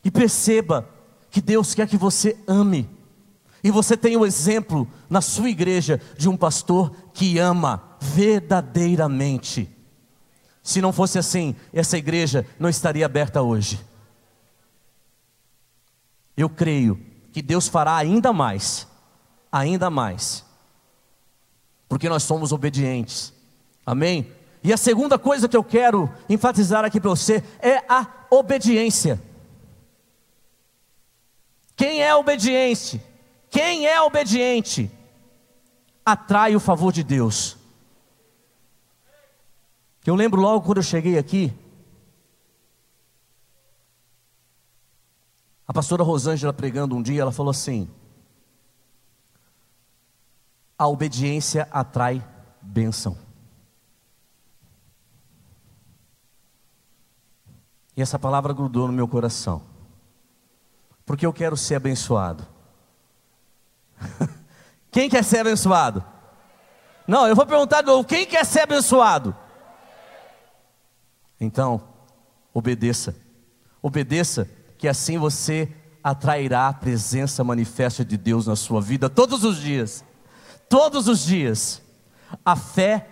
e 0.04 0.10
perceba 0.10 0.88
que 1.30 1.40
Deus 1.40 1.74
quer 1.74 1.88
que 1.88 1.96
você 1.96 2.36
ame, 2.46 2.90
e 3.64 3.70
você 3.70 3.96
tem 3.96 4.16
o 4.16 4.26
exemplo 4.26 4.88
na 5.08 5.20
sua 5.20 5.48
igreja 5.48 6.00
de 6.18 6.28
um 6.28 6.36
pastor 6.36 6.92
que 7.14 7.38
ama 7.38 7.96
verdadeiramente. 8.00 9.68
Se 10.62 10.80
não 10.80 10.92
fosse 10.92 11.18
assim, 11.18 11.54
essa 11.72 11.96
igreja 11.96 12.46
não 12.58 12.68
estaria 12.68 13.06
aberta 13.06 13.40
hoje. 13.40 13.80
Eu 16.36 16.48
creio 16.48 17.00
que 17.32 17.40
Deus 17.40 17.68
fará 17.68 17.96
ainda 17.96 18.32
mais, 18.32 18.86
ainda 19.50 19.88
mais, 19.90 20.44
porque 21.88 22.08
nós 22.08 22.24
somos 22.24 22.52
obedientes. 22.52 23.32
Amém? 23.86 24.32
E 24.64 24.72
a 24.72 24.76
segunda 24.76 25.18
coisa 25.18 25.48
que 25.48 25.56
eu 25.56 25.64
quero 25.64 26.10
enfatizar 26.28 26.84
aqui 26.84 27.00
para 27.00 27.10
você 27.10 27.44
é 27.60 27.78
a 27.88 28.06
obediência. 28.30 29.20
Quem 31.76 32.02
é 32.02 32.14
obediente? 32.14 33.00
Quem 33.52 33.86
é 33.86 34.00
obediente? 34.00 34.90
Atrai 36.04 36.56
o 36.56 36.60
favor 36.60 36.90
de 36.90 37.04
Deus. 37.04 37.58
Eu 40.06 40.14
lembro 40.14 40.40
logo 40.40 40.64
quando 40.64 40.78
eu 40.78 40.82
cheguei 40.82 41.18
aqui, 41.18 41.52
a 45.68 45.72
pastora 45.72 46.02
Rosângela 46.02 46.52
pregando 46.52 46.96
um 46.96 47.02
dia, 47.02 47.20
ela 47.20 47.30
falou 47.30 47.50
assim: 47.50 47.90
a 50.78 50.88
obediência 50.88 51.68
atrai 51.70 52.26
bênção. 52.62 53.18
E 57.94 58.00
essa 58.00 58.18
palavra 58.18 58.54
grudou 58.54 58.86
no 58.86 58.94
meu 58.94 59.06
coração, 59.06 59.62
porque 61.04 61.26
eu 61.26 61.34
quero 61.34 61.54
ser 61.54 61.74
abençoado. 61.74 62.51
quem 64.90 65.08
quer 65.08 65.24
ser 65.24 65.38
abençoado? 65.38 66.04
Não, 67.06 67.26
eu 67.26 67.34
vou 67.34 67.46
perguntar 67.46 67.80
de 67.80 67.88
novo: 67.88 68.04
quem 68.04 68.26
quer 68.26 68.44
ser 68.44 68.60
abençoado? 68.60 69.34
Então, 71.40 71.82
obedeça. 72.54 73.16
Obedeça, 73.82 74.48
que 74.78 74.86
assim 74.86 75.18
você 75.18 75.68
atrairá 76.02 76.68
a 76.68 76.72
presença 76.72 77.44
manifesta 77.44 78.04
de 78.04 78.16
Deus 78.16 78.46
na 78.46 78.56
sua 78.56 78.80
vida 78.80 79.08
todos 79.10 79.44
os 79.44 79.56
dias. 79.56 80.04
Todos 80.68 81.08
os 81.08 81.24
dias. 81.24 81.82
A 82.44 82.56
fé 82.56 83.08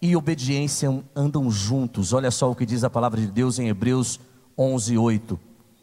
e 0.00 0.14
obediência 0.14 1.02
andam 1.16 1.50
juntos. 1.50 2.12
Olha 2.12 2.30
só 2.30 2.50
o 2.50 2.54
que 2.54 2.66
diz 2.66 2.84
a 2.84 2.90
palavra 2.90 3.20
de 3.20 3.26
Deus 3.26 3.58
em 3.58 3.68
Hebreus 3.68 4.20
11:8. 4.56 5.38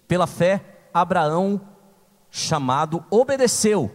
Pela 0.07 0.27
fé, 0.27 0.63
Abraão, 0.93 1.59
chamado, 2.29 3.03
obedeceu. 3.09 3.91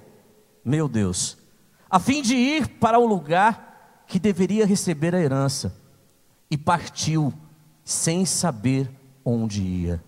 Meu 0.66 0.88
Deus, 0.88 1.38
a 1.88 2.00
fim 2.00 2.20
de 2.20 2.34
ir 2.34 2.66
para 2.66 2.98
o 2.98 3.06
lugar 3.06 4.02
que 4.08 4.18
deveria 4.18 4.66
receber 4.66 5.14
a 5.14 5.20
herança, 5.20 5.72
e 6.50 6.58
partiu 6.58 7.32
sem 7.84 8.26
saber 8.26 8.90
onde 9.24 9.62
ia. 9.62 10.04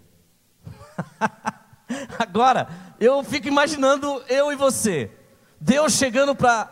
Agora, 2.18 2.68
eu 2.98 3.22
fico 3.22 3.46
imaginando 3.46 4.20
eu 4.28 4.50
e 4.50 4.56
você, 4.56 5.12
Deus 5.60 5.92
chegando 5.92 6.34
para 6.34 6.68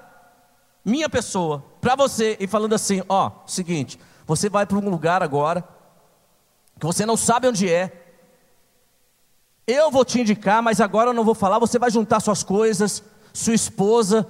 minha 0.85 1.09
pessoa, 1.09 1.65
para 1.81 1.95
você 1.95 2.37
e 2.41 2.49
falando 2.49 2.75
assim: 2.75 3.05
ó, 3.09 3.31
seguinte, 3.47 4.01
você 4.27 4.49
vai 4.49 4.67
para 4.67 4.79
um 4.79 4.91
lugar 4.91 5.23
agora 5.23 5.63
que 6.77 6.85
você 6.87 7.07
não 7.07 7.17
sabe 7.17 7.47
onde 7.47 7.73
é. 7.73 8.03
Eu 9.65 9.93
vou 9.93 10.05
te 10.05 10.21
indicar, 10.21 10.61
mas 10.61 10.81
agora 10.81 11.11
eu 11.11 11.15
não 11.15 11.25
vou 11.25 11.37
falar. 11.37 11.61
Você 11.61 11.79
vai 11.79 11.91
juntar 11.91 12.19
suas 12.19 12.43
coisas, 12.43 13.03
sua 13.37 13.55
esposa, 13.55 14.27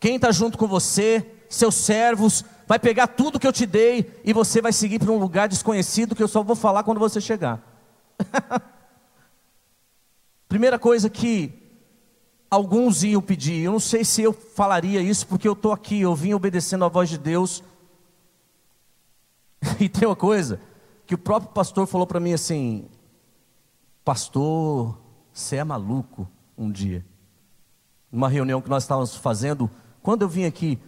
quem 0.00 0.16
está 0.16 0.32
junto 0.32 0.58
com 0.58 0.66
você, 0.66 1.24
seus 1.48 1.76
servos, 1.76 2.44
vai 2.66 2.76
pegar 2.76 3.06
tudo 3.06 3.38
que 3.38 3.46
eu 3.46 3.52
te 3.52 3.64
dei 3.64 4.20
e 4.24 4.32
você 4.32 4.60
vai 4.60 4.72
seguir 4.72 4.98
para 4.98 5.12
um 5.12 5.18
lugar 5.18 5.48
desconhecido 5.48 6.14
que 6.14 6.22
eu 6.22 6.26
só 6.26 6.42
vou 6.42 6.56
falar 6.56 6.82
quando 6.82 6.98
você 6.98 7.20
chegar. 7.20 7.62
Primeira 10.48 10.76
coisa 10.76 11.08
que 11.08 11.52
alguns 12.50 13.04
iam 13.04 13.22
pedir, 13.22 13.62
eu 13.62 13.70
não 13.70 13.78
sei 13.80 14.04
se 14.04 14.22
eu 14.22 14.32
falaria 14.32 15.00
isso 15.00 15.24
porque 15.28 15.46
eu 15.46 15.52
estou 15.52 15.72
aqui, 15.72 16.00
eu 16.00 16.14
vim 16.14 16.34
obedecendo 16.34 16.84
a 16.84 16.88
voz 16.88 17.08
de 17.08 17.18
Deus. 17.18 17.62
E 19.78 19.88
tem 19.88 20.08
uma 20.08 20.16
coisa 20.16 20.60
que 21.06 21.14
o 21.14 21.18
próprio 21.18 21.52
pastor 21.52 21.86
falou 21.86 22.06
para 22.06 22.20
mim 22.20 22.32
assim: 22.32 22.88
Pastor, 24.04 24.98
você 25.32 25.56
é 25.56 25.64
maluco 25.64 26.28
um 26.56 26.70
dia. 26.70 27.04
Numa 28.16 28.30
reunião 28.30 28.62
que 28.62 28.70
nós 28.70 28.84
estávamos 28.84 29.14
fazendo, 29.14 29.70
quando 30.00 30.22
eu 30.22 30.28
vim 30.30 30.46
aqui, 30.46 30.78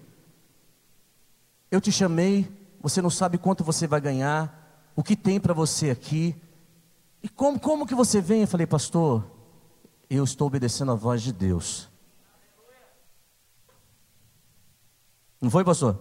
eu 1.71 1.79
te 1.79 1.93
chamei, 1.93 2.51
você 2.81 3.03
não 3.03 3.11
sabe 3.11 3.37
quanto 3.37 3.63
você 3.63 3.87
vai 3.87 4.01
ganhar, 4.01 4.91
o 4.97 5.03
que 5.03 5.15
tem 5.15 5.39
para 5.39 5.53
você 5.53 5.91
aqui. 5.91 6.35
E 7.23 7.29
como, 7.29 7.61
como 7.61 7.87
que 7.87 7.95
você 7.95 8.19
vem? 8.19 8.41
Eu 8.41 8.49
falei, 8.49 8.67
pastor, 8.67 9.31
eu 10.09 10.25
estou 10.25 10.47
obedecendo 10.47 10.91
a 10.91 10.95
voz 10.95 11.21
de 11.21 11.31
Deus. 11.31 11.91
Não 15.39 15.51
foi, 15.51 15.63
pastor? 15.65 15.99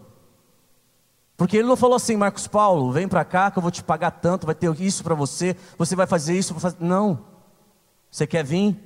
Porque 1.36 1.58
ele 1.58 1.68
não 1.68 1.76
falou 1.76 1.98
assim, 1.98 2.16
Marcos 2.16 2.48
Paulo, 2.48 2.90
vem 2.94 3.06
para 3.06 3.26
cá 3.26 3.52
que 3.52 3.58
eu 3.58 3.62
vou 3.62 3.70
te 3.70 3.84
pagar 3.84 4.12
tanto, 4.12 4.46
vai 4.46 4.56
ter 4.56 4.74
isso 4.80 5.04
para 5.04 5.14
você, 5.14 5.58
você 5.78 5.94
vai 5.94 6.08
fazer 6.08 6.38
isso, 6.40 6.54
fazer... 6.56 6.78
não. 6.80 7.20
Você 8.10 8.26
quer 8.26 8.46
vir? 8.46 8.82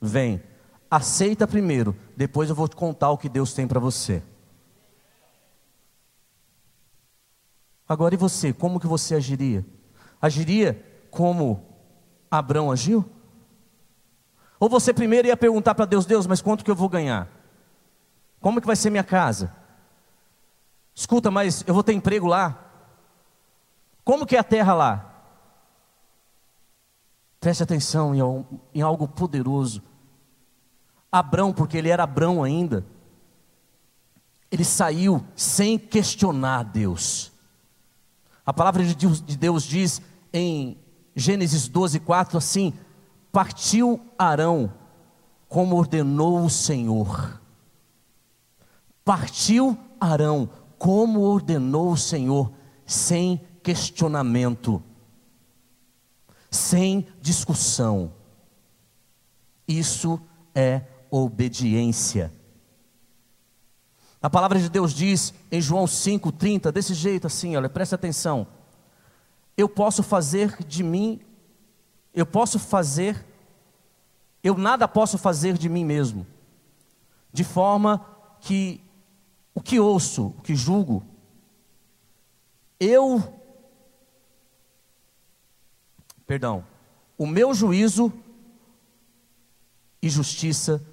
Vem. 0.00 0.42
Aceita 0.96 1.44
primeiro, 1.44 1.96
depois 2.16 2.48
eu 2.48 2.54
vou 2.54 2.68
te 2.68 2.76
contar 2.76 3.10
o 3.10 3.18
que 3.18 3.28
Deus 3.28 3.52
tem 3.52 3.66
para 3.66 3.80
você. 3.80 4.22
Agora 7.88 8.14
e 8.14 8.16
você, 8.16 8.52
como 8.52 8.78
que 8.78 8.86
você 8.86 9.16
agiria? 9.16 9.66
Agiria 10.22 10.80
como 11.10 11.66
Abraão 12.30 12.70
agiu? 12.70 13.04
Ou 14.60 14.68
você 14.68 14.94
primeiro 14.94 15.26
ia 15.26 15.36
perguntar 15.36 15.74
para 15.74 15.84
Deus, 15.84 16.06
Deus, 16.06 16.28
mas 16.28 16.40
quanto 16.40 16.64
que 16.64 16.70
eu 16.70 16.76
vou 16.76 16.88
ganhar? 16.88 17.28
Como 18.40 18.60
que 18.60 18.66
vai 18.68 18.76
ser 18.76 18.90
minha 18.90 19.02
casa? 19.02 19.52
Escuta, 20.94 21.28
mas 21.28 21.64
eu 21.66 21.74
vou 21.74 21.82
ter 21.82 21.92
emprego 21.92 22.28
lá? 22.28 22.70
Como 24.04 24.24
que 24.24 24.36
é 24.36 24.38
a 24.38 24.44
terra 24.44 24.74
lá? 24.74 25.12
Preste 27.40 27.64
atenção 27.64 28.14
em 28.72 28.80
algo 28.80 29.08
poderoso. 29.08 29.82
Abrão, 31.14 31.52
porque 31.52 31.76
ele 31.76 31.90
era 31.90 32.02
Abrão 32.02 32.42
ainda, 32.42 32.84
ele 34.50 34.64
saiu 34.64 35.24
sem 35.36 35.78
questionar 35.78 36.64
Deus. 36.64 37.30
A 38.44 38.52
palavra 38.52 38.84
de 38.84 38.96
Deus, 38.96 39.22
de 39.22 39.36
Deus 39.36 39.62
diz 39.62 40.02
em 40.32 40.76
Gênesis 41.14 41.68
12, 41.68 42.00
4 42.00 42.36
assim: 42.36 42.72
Partiu 43.30 44.00
Arão, 44.18 44.74
como 45.48 45.76
ordenou 45.76 46.44
o 46.44 46.50
Senhor. 46.50 47.40
Partiu 49.04 49.78
Arão, 50.00 50.50
como 50.76 51.20
ordenou 51.20 51.92
o 51.92 51.96
Senhor, 51.96 52.50
sem 52.84 53.40
questionamento, 53.62 54.82
sem 56.50 57.06
discussão. 57.20 58.12
Isso 59.68 60.20
é 60.52 60.82
obediência. 61.22 62.32
A 64.20 64.28
palavra 64.28 64.58
de 64.58 64.68
Deus 64.68 64.92
diz 64.92 65.32
em 65.52 65.60
João 65.60 65.84
5,30, 65.84 66.72
desse 66.72 66.92
jeito 66.92 67.26
assim, 67.26 67.56
olha, 67.56 67.68
presta 67.68 67.94
atenção. 67.94 68.46
Eu 69.56 69.68
posso 69.68 70.02
fazer 70.02 70.56
de 70.64 70.82
mim, 70.82 71.20
eu 72.12 72.26
posso 72.26 72.58
fazer, 72.58 73.24
eu 74.42 74.56
nada 74.56 74.88
posso 74.88 75.16
fazer 75.16 75.56
de 75.56 75.68
mim 75.68 75.84
mesmo, 75.84 76.26
de 77.32 77.44
forma 77.44 78.04
que 78.40 78.80
o 79.54 79.60
que 79.60 79.78
ouço, 79.78 80.34
o 80.38 80.42
que 80.42 80.56
julgo, 80.56 81.04
eu, 82.80 83.22
perdão, 86.26 86.66
o 87.16 87.24
meu 87.24 87.54
juízo 87.54 88.12
e 90.02 90.08
justiça, 90.08 90.84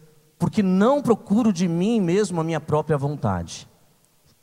porque 0.41 0.63
não 0.63 1.04
procuro 1.04 1.54
de 1.54 1.67
mim 1.67 2.01
mesmo 2.01 2.41
a 2.41 2.43
minha 2.43 2.60
própria 2.60 2.97
vontade, 2.97 3.67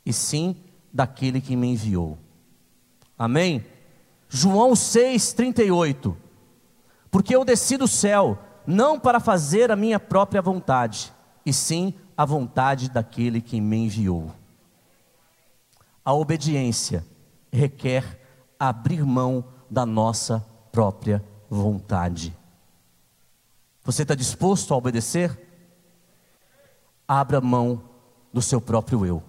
e 0.05 0.13
sim 0.13 0.55
daquele 0.93 1.41
que 1.41 1.57
me 1.57 1.67
enviou. 1.67 2.17
Amém? 3.17 3.65
João 4.29 4.71
6,38. 4.71 6.15
Porque 7.11 7.35
eu 7.35 7.43
desci 7.43 7.75
do 7.75 7.85
céu, 7.85 8.39
não 8.65 8.97
para 8.97 9.19
fazer 9.19 9.71
a 9.71 9.75
minha 9.75 9.99
própria 9.99 10.41
vontade, 10.41 11.11
e 11.45 11.51
sim 11.51 11.93
a 12.15 12.23
vontade 12.23 12.89
daquele 12.89 13.41
que 13.41 13.59
me 13.59 13.75
enviou. 13.75 14.31
A 16.05 16.13
obediência 16.13 17.05
requer 17.51 18.21
abrir 18.57 19.03
mão 19.03 19.43
da 19.69 19.85
nossa 19.85 20.45
própria 20.71 21.21
vontade. 21.49 22.33
Você 23.83 24.03
está 24.03 24.15
disposto 24.15 24.73
a 24.73 24.77
obedecer? 24.77 25.48
Abra 27.09 27.41
mão 27.41 27.81
do 28.31 28.39
seu 28.39 28.61
próprio 28.61 29.03
eu, 29.03 29.23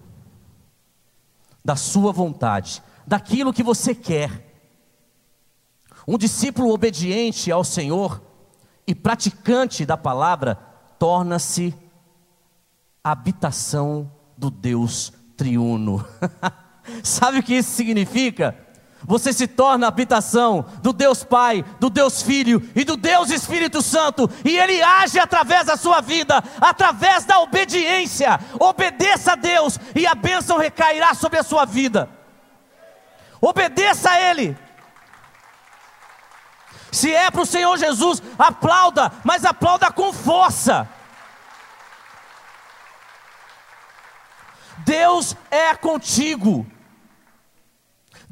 da 1.65 1.75
sua 1.75 2.11
vontade, 2.11 2.83
daquilo 3.07 3.51
que 3.51 3.63
você 3.63 3.95
quer. 3.95 4.47
Um 6.07 6.15
discípulo 6.15 6.71
obediente 6.71 7.51
ao 7.51 7.63
Senhor 7.63 8.21
e 8.85 8.93
praticante 8.93 9.83
da 9.83 9.97
palavra 9.97 10.55
torna-se 10.99 11.73
habitação 13.03 14.11
do 14.37 14.51
Deus 14.51 15.11
triuno. 15.35 16.05
Sabe 17.03 17.39
o 17.39 17.43
que 17.43 17.55
isso 17.55 17.71
significa? 17.71 18.55
Você 19.03 19.33
se 19.33 19.47
torna 19.47 19.87
habitação 19.87 20.65
do 20.81 20.93
Deus 20.93 21.23
Pai, 21.23 21.65
do 21.79 21.89
Deus 21.89 22.21
Filho 22.21 22.61
e 22.75 22.83
do 22.83 22.95
Deus 22.95 23.31
Espírito 23.31 23.81
Santo, 23.81 24.29
e 24.45 24.57
Ele 24.57 24.81
age 24.81 25.19
através 25.19 25.65
da 25.65 25.75
sua 25.75 26.01
vida, 26.01 26.43
através 26.59 27.25
da 27.25 27.39
obediência. 27.39 28.39
Obedeça 28.59 29.33
a 29.33 29.35
Deus, 29.35 29.79
e 29.95 30.05
a 30.05 30.13
bênção 30.13 30.57
recairá 30.57 31.13
sobre 31.13 31.39
a 31.39 31.43
sua 31.43 31.65
vida. 31.65 32.09
Obedeça 33.41 34.11
a 34.11 34.21
Ele. 34.21 34.55
Se 36.91 37.13
é 37.13 37.31
para 37.31 37.41
o 37.41 37.45
Senhor 37.45 37.77
Jesus, 37.77 38.21
aplauda, 38.37 39.11
mas 39.23 39.45
aplauda 39.45 39.91
com 39.91 40.11
força. 40.13 40.87
Deus 44.79 45.35
é 45.49 45.73
contigo. 45.75 46.67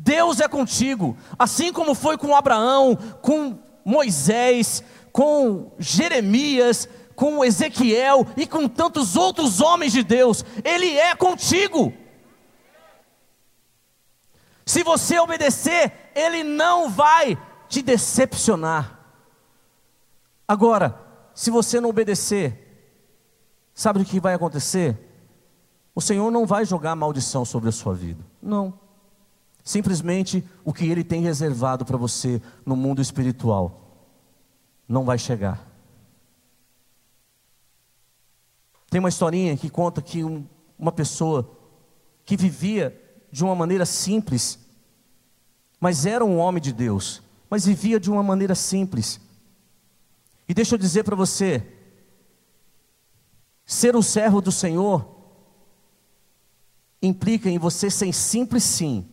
Deus 0.02 0.40
é 0.40 0.48
contigo, 0.48 1.18
assim 1.38 1.74
como 1.74 1.94
foi 1.94 2.18
com 2.18 2.34
Abraão, 2.34 2.96
com 3.22 3.60
Moisés, 3.84 4.82
com 5.12 5.74
Jeremias, 5.78 6.88
com 7.18 7.44
Ezequiel 7.44 8.26
e 8.38 8.48
com 8.48 8.66
tantos 8.66 9.18
outros 9.18 9.60
homens 9.60 9.92
de 9.92 10.02
Deus, 10.02 10.46
Ele 10.64 10.98
é 10.98 11.14
contigo. 11.16 11.94
Se 14.66 14.84
você 14.84 15.20
obedecer, 15.20 15.92
Ele 16.16 16.46
não 16.46 16.90
vai 16.90 17.38
te 17.68 17.82
decepcionar. 17.82 19.00
Agora, 20.48 20.98
se 21.34 21.52
você 21.52 21.82
não 21.82 21.90
obedecer, 21.90 22.88
sabe 23.74 24.02
o 24.02 24.06
que 24.06 24.20
vai 24.20 24.34
acontecer? 24.34 24.98
O 25.94 26.00
Senhor 26.00 26.32
não 26.32 26.46
vai 26.46 26.64
jogar 26.64 26.96
maldição 26.96 27.44
sobre 27.44 27.68
a 27.68 27.74
sua 27.74 27.94
vida. 27.94 28.26
Não. 28.42 28.89
Simplesmente 29.70 30.44
o 30.66 30.74
que 30.74 30.84
Ele 30.90 31.04
tem 31.04 31.22
reservado 31.22 31.86
para 31.86 31.96
você 31.96 32.42
no 32.66 32.76
mundo 32.76 33.04
espiritual 33.04 34.10
não 34.88 35.06
vai 35.06 35.20
chegar. 35.20 35.64
Tem 38.90 38.98
uma 38.98 39.10
historinha 39.10 39.56
que 39.56 39.70
conta 39.70 40.02
que 40.02 40.24
um, 40.24 40.44
uma 40.76 40.92
pessoa 40.92 41.56
que 42.26 42.36
vivia 42.36 43.00
de 43.32 43.44
uma 43.44 43.54
maneira 43.54 43.86
simples, 43.86 44.58
mas 45.80 46.08
era 46.08 46.26
um 46.26 46.40
homem 46.40 46.60
de 46.60 46.74
Deus, 46.74 47.22
mas 47.48 47.68
vivia 47.68 48.00
de 48.00 48.10
uma 48.10 48.24
maneira 48.24 48.56
simples. 48.56 49.22
E 50.48 50.54
deixa 50.56 50.74
eu 50.74 50.80
dizer 50.80 51.04
para 51.04 51.16
você, 51.16 51.64
ser 53.68 53.96
um 53.96 54.02
servo 54.02 54.42
do 54.42 54.52
Senhor 54.52 55.08
implica 57.04 57.52
em 57.52 57.60
você 57.60 57.92
ser 57.92 58.12
simples 58.12 58.64
sim, 58.64 59.08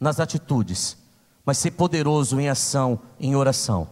nas 0.00 0.18
atitudes, 0.18 0.96
mas 1.44 1.58
ser 1.58 1.72
poderoso 1.72 2.40
em 2.40 2.48
ação, 2.48 2.98
em 3.20 3.36
oração. 3.36 3.88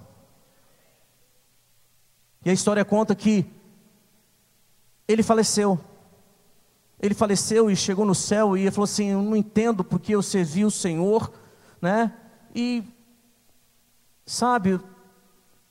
E 2.44 2.50
a 2.50 2.52
história 2.52 2.84
conta 2.84 3.14
que 3.14 3.44
ele 5.06 5.22
faleceu. 5.22 5.78
Ele 7.00 7.14
faleceu 7.14 7.70
e 7.70 7.76
chegou 7.76 8.04
no 8.04 8.14
céu 8.14 8.56
e 8.56 8.70
falou 8.70 8.84
assim: 8.84 9.10
Eu 9.10 9.22
não 9.22 9.36
entendo 9.36 9.84
porque 9.84 10.14
eu 10.14 10.22
servi 10.22 10.64
o 10.64 10.70
Senhor, 10.70 11.30
né? 11.80 12.12
E, 12.54 12.82
sabe, 14.26 14.80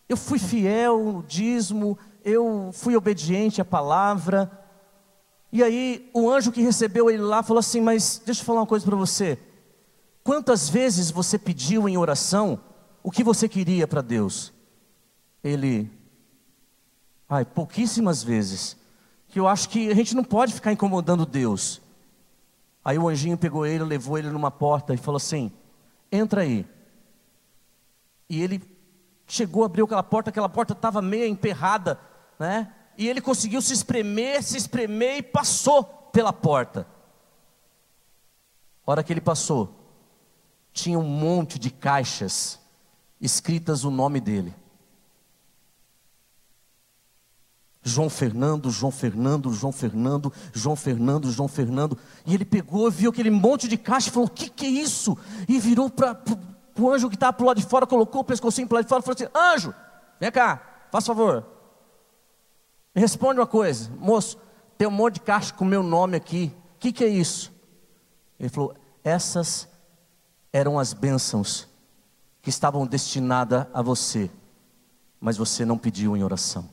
eu 0.07 0.15
fui 0.15 0.39
fiel 0.39 1.03
no 1.03 1.23
dízimo, 1.23 1.97
eu 2.23 2.69
fui 2.73 2.95
obediente 2.95 3.59
à 3.59 3.65
palavra. 3.65 4.51
E 5.51 5.63
aí, 5.63 6.09
o 6.13 6.29
anjo 6.29 6.51
que 6.51 6.61
recebeu 6.61 7.09
ele 7.09 7.23
lá 7.23 7.43
falou 7.43 7.59
assim: 7.59 7.81
Mas 7.81 8.21
deixa 8.25 8.41
eu 8.41 8.45
falar 8.45 8.61
uma 8.61 8.67
coisa 8.67 8.85
para 8.85 8.95
você. 8.95 9.37
Quantas 10.27 10.67
vezes 10.67 11.09
você 11.09 11.39
pediu 11.39 11.87
em 11.87 11.95
oração 11.95 12.59
o 13.01 13.09
que 13.09 13.23
você 13.23 13.47
queria 13.47 13.87
para 13.87 14.01
Deus? 14.01 14.51
Ele, 15.41 15.89
ai, 17.29 17.45
pouquíssimas 17.45 18.23
vezes. 18.23 18.75
Que 19.29 19.39
eu 19.39 19.47
acho 19.47 19.69
que 19.69 19.89
a 19.89 19.95
gente 19.95 20.13
não 20.13 20.25
pode 20.25 20.53
ficar 20.53 20.73
incomodando 20.73 21.25
Deus. 21.25 21.81
Aí 22.83 22.97
o 22.97 23.07
anjinho 23.07 23.37
pegou 23.37 23.65
ele, 23.65 23.85
levou 23.85 24.17
ele 24.17 24.29
numa 24.29 24.51
porta 24.51 24.93
e 24.93 24.97
falou 24.97 25.15
assim: 25.15 25.49
entra 26.11 26.41
aí. 26.41 26.67
E 28.29 28.41
ele 28.41 28.61
chegou, 29.25 29.63
abriu 29.63 29.85
aquela 29.85 30.03
porta, 30.03 30.29
aquela 30.29 30.49
porta 30.49 30.73
estava 30.73 31.01
meio 31.01 31.25
emperrada, 31.25 31.97
né? 32.37 32.73
E 32.97 33.07
ele 33.07 33.21
conseguiu 33.21 33.61
se 33.61 33.71
espremer, 33.71 34.43
se 34.43 34.57
espremer 34.57 35.19
e 35.19 35.23
passou 35.23 35.85
pela 35.85 36.33
porta. 36.33 36.85
A 38.85 38.91
hora 38.91 39.03
que 39.05 39.13
ele 39.13 39.21
passou, 39.21 39.76
tinha 40.77 40.99
um 40.99 41.03
monte 41.03 41.57
de 41.57 41.71
caixas 41.71 42.59
escritas 43.19 43.83
o 43.83 43.89
nome 43.89 44.21
dele. 44.21 44.53
João 47.81 48.09
Fernando, 48.09 48.69
João 48.69 48.91
Fernando, 48.91 49.51
João 49.51 49.71
Fernando, 49.71 50.31
João 50.53 50.75
Fernando, 50.75 51.31
João 51.31 51.47
Fernando. 51.47 51.97
E 52.25 52.33
ele 52.33 52.45
pegou, 52.45 52.91
viu 52.91 53.09
aquele 53.09 53.31
monte 53.31 53.67
de 53.67 53.77
caixa 53.77 54.09
e 54.09 54.11
falou: 54.11 54.27
O 54.27 54.31
que, 54.31 54.49
que 54.49 54.65
é 54.65 54.69
isso? 54.69 55.17
E 55.47 55.59
virou 55.59 55.89
para 55.89 56.21
o 56.77 56.91
anjo 56.91 57.09
que 57.09 57.15
estava 57.15 57.33
para 57.33 57.43
o 57.43 57.47
lado 57.47 57.59
de 57.59 57.65
fora, 57.65 57.87
colocou 57.87 58.21
o 58.21 58.25
pescocinho 58.25 58.67
para 58.67 58.75
o 58.75 58.77
lado 58.77 58.85
de 58.85 58.89
fora 58.89 59.01
e 59.01 59.03
falou 59.03 59.15
assim: 59.15 59.55
Anjo, 59.55 59.73
vem 60.19 60.31
cá, 60.31 60.87
faz 60.91 61.05
favor. 61.05 61.45
Me 62.93 63.01
responde 63.01 63.39
uma 63.39 63.47
coisa, 63.47 63.89
moço, 63.97 64.37
tem 64.77 64.87
um 64.87 64.91
monte 64.91 65.15
de 65.15 65.21
caixa 65.21 65.53
com 65.53 65.65
meu 65.65 65.81
nome 65.81 66.17
aqui. 66.17 66.53
O 66.75 66.79
que, 66.79 66.91
que 66.91 67.03
é 67.03 67.07
isso? 67.07 67.53
Ele 68.39 68.49
falou: 68.49 68.75
Essas 69.03 69.67
eram 70.57 70.79
as 70.79 70.91
bênçãos 70.91 71.67
que 72.41 72.49
estavam 72.49 72.87
destinadas 72.87 73.67
a 73.71 73.81
você, 73.83 74.31
mas 75.19 75.37
você 75.37 75.63
não 75.63 75.77
pediu 75.77 76.17
em 76.17 76.23
oração. 76.23 76.67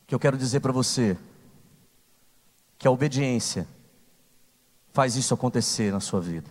O 0.00 0.06
que 0.06 0.14
eu 0.14 0.18
quero 0.18 0.38
dizer 0.38 0.60
para 0.60 0.72
você, 0.72 1.18
que 2.78 2.88
a 2.88 2.90
obediência 2.90 3.68
faz 4.92 5.14
isso 5.14 5.34
acontecer 5.34 5.92
na 5.92 6.00
sua 6.00 6.20
vida. 6.22 6.50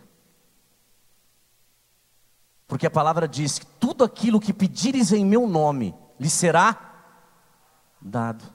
Porque 2.68 2.86
a 2.86 2.92
palavra 2.92 3.28
diz 3.28 3.58
que 3.58 3.66
tudo 3.66 4.04
aquilo 4.04 4.40
que 4.40 4.54
pedires 4.54 5.12
em 5.12 5.26
meu 5.26 5.48
nome 5.48 5.96
lhe 6.20 6.30
será 6.30 6.78
dado. 8.00 8.54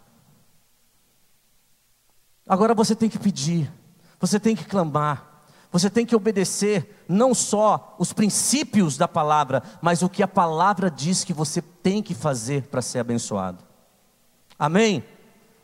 Agora 2.51 2.75
você 2.75 2.97
tem 2.97 3.09
que 3.09 3.17
pedir, 3.17 3.73
você 4.19 4.41
tem 4.41 4.57
que 4.57 4.65
clamar, 4.65 5.29
Você 5.71 5.89
tem 5.89 6.05
que 6.05 6.17
obedecer 6.17 7.05
não 7.09 7.33
só 7.33 7.95
os 7.97 8.13
princípios 8.13 8.97
da 8.97 9.07
palavra, 9.07 9.63
mas 9.81 10.03
o 10.03 10.09
que 10.09 10.21
a 10.21 10.27
palavra 10.27 10.91
diz 10.91 11.23
que 11.23 11.33
você 11.33 11.63
tem 11.63 12.03
que 12.03 12.13
fazer 12.13 12.65
para 12.65 12.83
ser 12.83 12.99
abençoado. 12.99 13.63
Amém? 14.59 15.05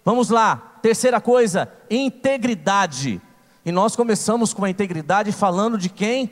Vamos 0.05 0.31
lá, 0.31 0.79
terceira 0.81 1.21
coisa, 1.21 1.69
integridade. 1.91 3.21
E 3.65 3.73
nós 3.73 3.97
começamos 3.97 4.55
com 4.55 4.65
a 4.65 4.71
integridade 4.71 5.33
falando 5.33 5.77
de 5.77 5.89
quem? 5.89 6.31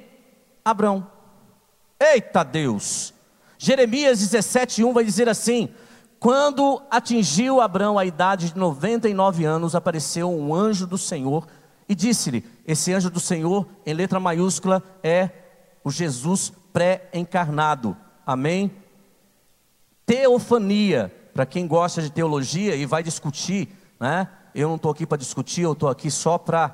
Abrão. 0.65 1.05
Eita 1.99 2.45
Deus! 2.45 3.13
Jeremias 3.59 4.21
17:1 4.21 4.93
vai 4.93 5.05
dizer 5.05 5.29
assim: 5.29 5.69
Quando 6.25 6.81
atingiu 6.91 7.61
Abrão 7.61 7.99
a 7.99 8.05
idade 8.07 8.49
de 8.49 8.59
99 8.59 9.45
anos, 9.45 9.75
apareceu 9.75 10.31
um 10.33 10.55
anjo 10.55 10.87
do 10.87 10.97
Senhor 10.97 11.47
e 11.87 11.95
disse-lhe: 11.95 12.43
Esse 12.67 12.95
anjo 12.95 13.11
do 13.11 13.21
Senhor, 13.21 13.69
em 13.85 13.93
letra 13.93 14.19
maiúscula, 14.19 14.83
é 15.03 15.29
o 15.85 15.91
Jesus 15.91 16.51
pré-encarnado. 16.73 17.95
Amém? 18.25 18.73
Teofania, 20.07 21.15
para 21.35 21.45
quem 21.45 21.67
gosta 21.67 22.01
de 22.01 22.09
teologia 22.09 22.75
e 22.75 22.87
vai 22.87 23.03
discutir, 23.03 23.69
né? 24.01 24.27
Eu 24.55 24.69
não 24.69 24.77
estou 24.77 24.93
aqui 24.93 25.05
para 25.05 25.19
discutir, 25.19 25.61
eu 25.61 25.73
estou 25.73 25.91
aqui 25.91 26.11
só 26.11 26.39
para 26.39 26.71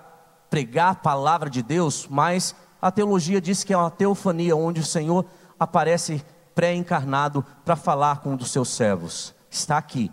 pregar 0.48 0.92
a 0.92 0.94
palavra 0.94 1.50
de 1.50 1.60
Deus, 1.60 2.06
mas 2.08 2.54
a 2.80 2.92
teologia 2.92 3.40
diz 3.40 3.64
que 3.64 3.72
é 3.72 3.76
uma 3.76 3.90
teofania, 3.90 4.54
onde 4.54 4.80
o 4.80 4.86
Senhor 4.86 5.26
aparece 5.58 6.24
pré-encarnado 6.54 7.44
para 7.64 7.74
falar 7.74 8.20
com 8.20 8.34
um 8.34 8.36
dos 8.36 8.52
seus 8.52 8.68
servos. 8.68 9.39
Está 9.50 9.76
aqui. 9.76 10.10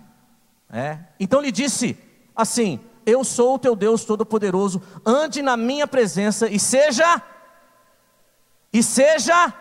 É? 0.69 0.99
Então 1.19 1.39
ele 1.39 1.51
disse 1.51 1.97
assim: 2.35 2.79
Eu 3.05 3.23
sou 3.23 3.55
o 3.55 3.59
teu 3.59 3.75
Deus 3.75 4.03
Todo-Poderoso, 4.03 4.81
ande 5.05 5.41
na 5.41 5.55
minha 5.55 5.87
presença 5.87 6.49
e 6.49 6.59
seja, 6.59 7.21
e 8.73 8.83
seja 8.83 9.53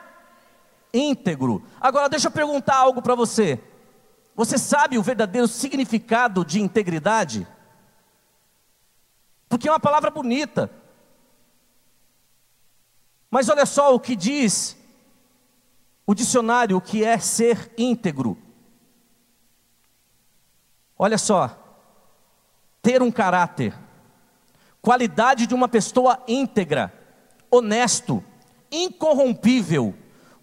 íntegro. 0.93 1.63
Agora 1.81 2.09
deixa 2.09 2.29
eu 2.29 2.33
perguntar 2.33 2.77
algo 2.77 3.03
para 3.03 3.15
você. 3.15 3.61
Você 4.35 4.59
sabe 4.59 4.99
o 4.99 5.03
verdadeiro 5.03 5.47
significado 5.47 6.45
de 6.45 6.61
integridade? 6.61 7.47
Porque 9.49 9.69
é 9.69 9.73
uma 9.73 9.81
palavra 9.81 10.11
bonita. 10.11 10.71
Mas 13.31 13.49
olha 13.49 13.67
só 13.67 13.95
o 13.95 14.01
que 14.01 14.17
diz 14.17 14.77
o 16.07 16.15
dicionário, 16.15 16.77
o 16.77 16.81
que 16.81 17.05
é 17.05 17.19
ser 17.19 17.73
íntegro. 17.77 18.39
Olha 20.99 21.19
só, 21.19 21.57
ter 22.81 23.03
um 23.03 23.11
caráter, 23.11 23.75
qualidade 24.81 25.47
de 25.47 25.55
uma 25.55 25.69
pessoa 25.69 26.23
íntegra, 26.27 26.93
honesto, 27.51 28.25
incorrompível, 28.71 29.95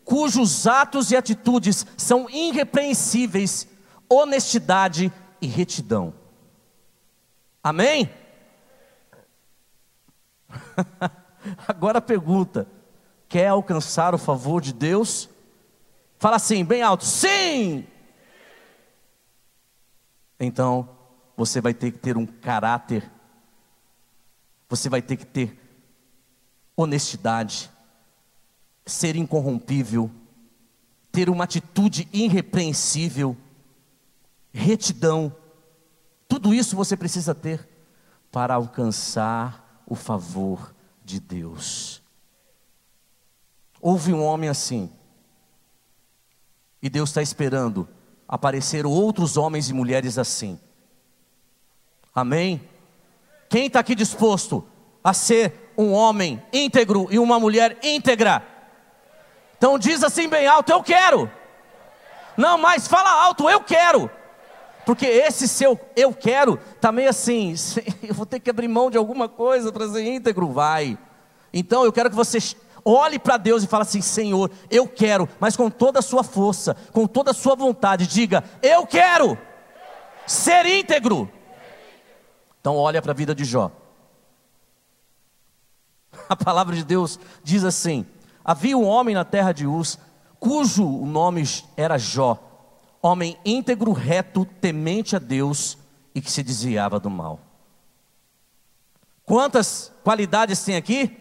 cujos 0.05 0.67
atos 0.67 1.11
e 1.11 1.15
atitudes 1.15 1.85
são 1.97 2.29
irrepreensíveis, 2.29 3.67
honestidade 4.09 5.11
e 5.41 5.47
retidão. 5.47 6.13
Amém? 7.63 8.09
Agora 11.67 12.01
pergunta: 12.01 12.67
quer 13.27 13.47
alcançar 13.47 14.13
o 14.13 14.19
favor 14.19 14.61
de 14.61 14.73
Deus? 14.73 15.29
Fala 16.19 16.35
assim, 16.35 16.63
bem 16.63 16.81
alto: 16.81 17.05
sim! 17.05 17.87
Então, 20.43 20.89
você 21.35 21.61
vai 21.61 21.73
ter 21.73 21.91
que 21.91 21.97
ter 21.97 22.17
um 22.17 22.25
caráter, 22.25 23.09
você 24.69 24.89
vai 24.89 25.01
ter 25.01 25.17
que 25.17 25.25
ter 25.25 25.59
honestidade, 26.75 27.71
ser 28.85 29.15
incorrompível, 29.15 30.09
ter 31.11 31.29
uma 31.29 31.43
atitude 31.43 32.07
irrepreensível, 32.11 33.37
retidão. 34.51 35.35
Tudo 36.27 36.53
isso 36.53 36.75
você 36.75 36.97
precisa 36.97 37.33
ter 37.33 37.67
para 38.31 38.55
alcançar 38.55 39.83
o 39.85 39.95
favor 39.95 40.73
de 41.05 41.19
Deus. 41.19 42.01
Houve 43.79 44.13
um 44.13 44.23
homem 44.23 44.49
assim, 44.49 44.89
e 46.81 46.89
Deus 46.89 47.09
está 47.09 47.21
esperando 47.21 47.87
aparecer 48.33 48.83
outros 48.83 49.37
homens 49.37 49.69
e 49.69 49.73
mulheres 49.73 50.17
assim. 50.17 50.59
Amém? 52.15 52.67
Quem 53.47 53.67
está 53.67 53.79
aqui 53.79 53.93
disposto 53.93 54.65
a 55.03 55.13
ser 55.13 55.71
um 55.77 55.93
homem 55.93 56.41
íntegro 56.51 57.07
e 57.11 57.19
uma 57.19 57.39
mulher 57.39 57.77
íntegra? 57.83 58.43
Então 59.55 59.77
diz 59.77 60.03
assim 60.03 60.27
bem 60.27 60.47
alto: 60.47 60.71
Eu 60.71 60.81
quero. 60.81 61.31
Não, 62.35 62.57
mas 62.57 62.87
fala 62.87 63.23
alto: 63.23 63.47
Eu 63.47 63.61
quero. 63.61 64.09
Porque 64.83 65.05
esse 65.05 65.47
seu 65.47 65.79
eu 65.95 66.11
quero 66.11 66.59
está 66.75 66.91
meio 66.91 67.11
assim, 67.11 67.53
eu 68.01 68.15
vou 68.15 68.25
ter 68.25 68.39
que 68.39 68.49
abrir 68.49 68.67
mão 68.67 68.89
de 68.89 68.97
alguma 68.97 69.29
coisa 69.29 69.71
para 69.71 69.87
ser 69.87 70.11
íntegro, 70.11 70.47
vai. 70.47 70.97
Então 71.53 71.85
eu 71.85 71.93
quero 71.93 72.09
que 72.09 72.15
você 72.15 72.39
olhe 72.85 73.19
para 73.19 73.37
Deus 73.37 73.63
e 73.63 73.67
fale 73.67 73.83
assim: 73.83 74.01
Senhor, 74.01 74.51
eu 74.69 74.87
quero, 74.87 75.27
mas 75.39 75.55
com 75.55 75.69
toda 75.69 75.99
a 75.99 76.01
sua 76.01 76.23
força, 76.23 76.75
com 76.91 77.07
toda 77.07 77.31
a 77.31 77.33
sua 77.33 77.55
vontade, 77.55 78.07
diga: 78.07 78.43
Eu 78.61 78.85
quero 78.85 79.37
ser 80.25 80.65
íntegro. 80.65 81.29
Então 82.59 82.75
olha 82.75 83.01
para 83.01 83.11
a 83.11 83.15
vida 83.15 83.35
de 83.35 83.43
Jó. 83.43 83.71
A 86.29 86.35
palavra 86.35 86.75
de 86.75 86.83
Deus 86.83 87.19
diz 87.43 87.63
assim: 87.63 88.05
Havia 88.43 88.77
um 88.77 88.85
homem 88.85 89.15
na 89.15 89.25
terra 89.25 89.51
de 89.51 89.67
Uz, 89.67 89.99
cujo 90.39 90.85
nome 91.05 91.43
era 91.75 91.97
Jó 91.97 92.39
homem 93.03 93.37
íntegro, 93.43 93.91
reto, 93.91 94.45
temente 94.45 95.13
a 95.13 95.19
Deus 95.19 95.77
e 96.15 96.21
que 96.21 96.31
se 96.31 96.41
desviava 96.41 97.01
do 97.01 97.09
mal. 97.09 97.37
Quantas 99.25 99.91
qualidades 100.05 100.63
tem 100.63 100.77
aqui? 100.77 101.17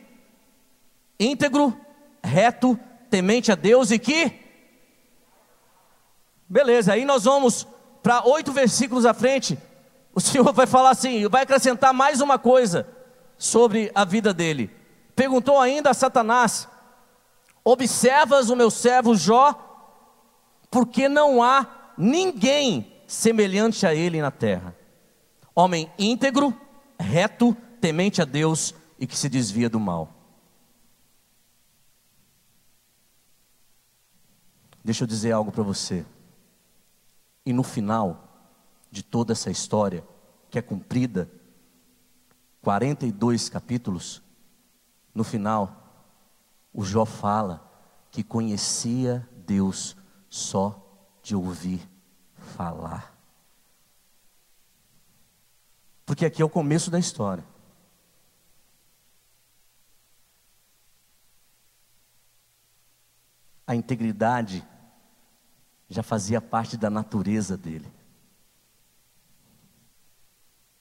Íntegro, 1.19 1.79
reto, 2.23 2.79
temente 3.11 3.53
a 3.53 3.55
Deus 3.55 3.91
e 3.91 3.99
que. 3.99 4.41
Beleza, 6.49 6.93
aí 6.93 7.05
nós 7.05 7.25
vamos 7.25 7.67
para 8.03 8.27
oito 8.27 8.53
versículos 8.53 9.07
à 9.07 9.15
frente. 9.15 9.59
O 10.15 10.21
Senhor 10.21 10.53
vai 10.53 10.67
falar 10.67 10.91
assim, 10.91 11.27
vai 11.29 11.43
acrescentar 11.43 11.93
mais 11.93 12.21
uma 12.21 12.39
coisa 12.39 12.87
sobre 13.39 13.91
a 13.95 14.05
vida 14.05 14.35
dele. 14.35 14.71
Perguntou 15.17 15.61
ainda 15.61 15.91
a 15.91 15.95
Satanás: 15.95 16.69
Observas 17.65 18.51
o 18.51 18.57
meu 18.57 18.71
servo 18.71 19.15
Jó? 19.15 19.71
porque 20.73 21.07
não 21.07 21.43
há 21.43 21.93
ninguém 21.99 22.91
semelhante 23.07 23.87
a 23.87 23.95
ele 23.95 24.23
na 24.23 24.31
terra. 24.31 24.75
Homem 25.55 25.93
íntegro, 25.99 26.59
reto, 26.99 27.55
temente 27.79 28.23
a 28.23 28.25
Deus 28.25 28.75
e 28.99 29.07
que 29.07 29.17
se 29.17 29.29
desvia 29.29 29.69
do 29.69 29.79
mal. 29.79 30.09
Deixa 34.85 35.05
eu 35.05 35.09
dizer 35.09 35.33
algo 35.33 35.53
para 35.53 35.63
você. 35.63 36.05
E 37.47 37.53
no 37.53 37.63
final 37.63 38.29
de 38.91 39.03
toda 39.03 39.33
essa 39.33 39.51
história, 39.51 40.05
que 40.51 40.59
é 40.59 40.63
cumprida, 40.63 41.31
42 42.61 43.49
capítulos, 43.49 44.23
no 45.15 45.25
final, 45.25 46.11
o 46.73 46.85
Jó 46.85 47.05
fala 47.05 47.69
que 48.11 48.23
conhecia 48.23 49.29
Deus 49.47 49.97
só 50.29 50.79
de 51.23 51.35
ouvir 51.35 51.89
falar. 52.35 53.13
Porque 56.05 56.27
aqui 56.27 56.43
é 56.43 56.45
o 56.45 56.51
começo 56.51 56.91
da 56.91 56.99
história. 56.99 57.45
A 63.67 63.75
integridade 63.75 64.67
já 65.93 66.03
fazia 66.03 66.41
parte 66.41 66.77
da 66.77 66.89
natureza 66.89 67.57
dele. 67.57 67.93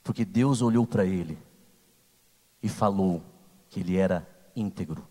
Porque 0.04 0.24
Deus 0.24 0.62
olhou 0.62 0.88
para 0.88 1.06
ele 1.06 1.38
e 2.64 2.70
falou 2.70 3.22
que 3.70 3.82
ele 3.82 3.98
era 3.98 4.28
íntegro. 4.56 5.08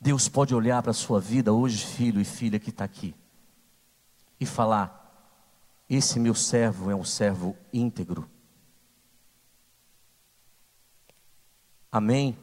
Deus 0.00 0.28
pode 0.28 0.54
olhar 0.54 0.82
para 0.82 0.92
a 0.92 0.94
sua 0.94 1.20
vida 1.20 1.52
hoje, 1.52 1.84
filho 1.84 2.20
e 2.20 2.24
filha 2.24 2.58
que 2.58 2.70
está 2.70 2.84
aqui, 2.84 3.14
e 4.40 4.46
falar: 4.46 4.96
esse 5.88 6.18
meu 6.18 6.34
servo 6.34 6.90
é 6.90 6.96
um 6.96 7.04
servo 7.04 7.54
íntegro. 7.70 8.28
Amém? 11.92 12.38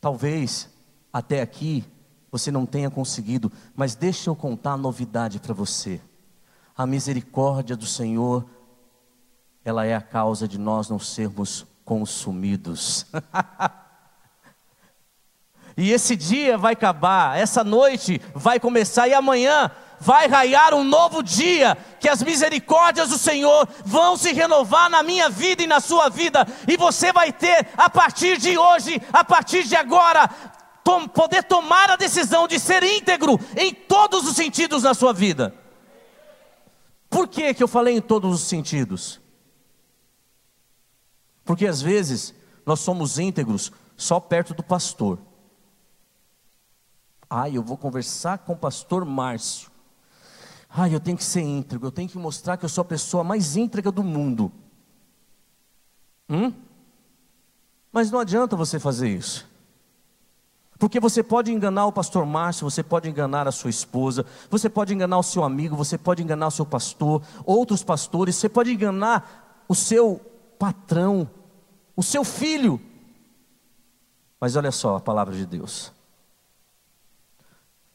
Talvez 0.00 0.70
até 1.12 1.42
aqui 1.42 1.84
você 2.30 2.50
não 2.50 2.66
tenha 2.66 2.90
conseguido, 2.90 3.50
mas 3.74 3.94
deixa 3.94 4.30
eu 4.30 4.36
contar 4.36 4.72
a 4.72 4.76
novidade 4.76 5.38
para 5.38 5.54
você. 5.54 6.00
A 6.76 6.86
misericórdia 6.86 7.76
do 7.76 7.86
Senhor, 7.86 8.44
ela 9.64 9.84
é 9.84 9.94
a 9.94 10.00
causa 10.00 10.46
de 10.46 10.58
nós 10.58 10.88
não 10.88 10.98
sermos 10.98 11.66
consumidos. 11.84 13.06
E 15.80 15.92
esse 15.92 16.16
dia 16.16 16.58
vai 16.58 16.72
acabar, 16.72 17.38
essa 17.38 17.62
noite 17.62 18.20
vai 18.34 18.58
começar 18.58 19.06
e 19.06 19.14
amanhã 19.14 19.70
vai 20.00 20.26
raiar 20.26 20.74
um 20.74 20.82
novo 20.82 21.22
dia, 21.22 21.78
que 22.00 22.08
as 22.08 22.20
misericórdias 22.20 23.10
do 23.10 23.16
Senhor 23.16 23.68
vão 23.84 24.16
se 24.16 24.32
renovar 24.32 24.90
na 24.90 25.04
minha 25.04 25.28
vida 25.30 25.62
e 25.62 25.68
na 25.68 25.78
sua 25.78 26.08
vida, 26.08 26.44
e 26.66 26.76
você 26.76 27.12
vai 27.12 27.32
ter, 27.32 27.68
a 27.76 27.88
partir 27.88 28.38
de 28.38 28.58
hoje, 28.58 29.00
a 29.12 29.22
partir 29.22 29.62
de 29.62 29.76
agora, 29.76 30.28
tom, 30.88 31.06
poder 31.06 31.42
tomar 31.42 31.90
a 31.90 31.96
decisão 31.96 32.48
de 32.48 32.58
ser 32.58 32.82
íntegro 32.82 33.38
em 33.54 33.74
todos 33.74 34.26
os 34.26 34.34
sentidos 34.34 34.84
na 34.84 34.94
sua 34.94 35.12
vida. 35.12 35.54
Por 37.10 37.28
que, 37.28 37.52
que 37.52 37.62
eu 37.62 37.68
falei 37.68 37.98
em 37.98 38.00
todos 38.00 38.34
os 38.34 38.48
sentidos? 38.48 39.20
Porque 41.44 41.66
às 41.66 41.82
vezes 41.82 42.34
nós 42.64 42.80
somos 42.80 43.18
íntegros 43.18 43.70
só 43.98 44.18
perto 44.18 44.54
do 44.54 44.62
pastor. 44.62 45.18
Ai, 47.28 47.54
eu 47.54 47.62
vou 47.62 47.76
conversar 47.76 48.38
com 48.38 48.54
o 48.54 48.56
pastor 48.56 49.04
Márcio. 49.04 49.70
Ai, 50.70 50.94
eu 50.94 51.00
tenho 51.00 51.18
que 51.18 51.24
ser 51.24 51.42
íntegro, 51.42 51.88
eu 51.88 51.92
tenho 51.92 52.08
que 52.08 52.16
mostrar 52.16 52.56
que 52.56 52.64
eu 52.64 52.68
sou 52.68 52.80
a 52.80 52.86
pessoa 52.86 53.22
mais 53.22 53.56
íntegra 53.56 53.92
do 53.92 54.02
mundo. 54.02 54.50
Hum? 56.30 56.50
Mas 57.92 58.10
não 58.10 58.20
adianta 58.20 58.56
você 58.56 58.80
fazer 58.80 59.10
isso. 59.10 59.48
Porque 60.78 61.00
você 61.00 61.22
pode 61.22 61.52
enganar 61.52 61.86
o 61.86 61.92
pastor 61.92 62.24
Márcio, 62.24 62.70
você 62.70 62.82
pode 62.82 63.08
enganar 63.08 63.48
a 63.48 63.52
sua 63.52 63.68
esposa, 63.68 64.24
você 64.48 64.68
pode 64.68 64.94
enganar 64.94 65.18
o 65.18 65.22
seu 65.22 65.42
amigo, 65.42 65.74
você 65.74 65.98
pode 65.98 66.22
enganar 66.22 66.46
o 66.46 66.52
seu 66.52 66.64
pastor, 66.64 67.22
outros 67.44 67.82
pastores, 67.82 68.36
você 68.36 68.48
pode 68.48 68.72
enganar 68.72 69.64
o 69.68 69.74
seu 69.74 70.20
patrão, 70.58 71.28
o 71.96 72.02
seu 72.02 72.22
filho. 72.22 72.80
Mas 74.40 74.54
olha 74.54 74.70
só 74.70 74.96
a 74.96 75.00
palavra 75.00 75.34
de 75.34 75.44
Deus. 75.44 75.92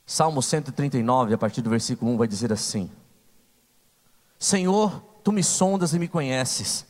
Salmo 0.06 0.42
139, 0.42 1.34
a 1.34 1.38
partir 1.38 1.62
do 1.62 1.70
versículo 1.70 2.12
1, 2.12 2.18
vai 2.18 2.28
dizer 2.28 2.52
assim: 2.52 2.92
Senhor, 4.38 5.02
tu 5.24 5.32
me 5.32 5.44
sondas 5.44 5.94
e 5.94 6.00
me 6.00 6.10
conheces, 6.10 6.86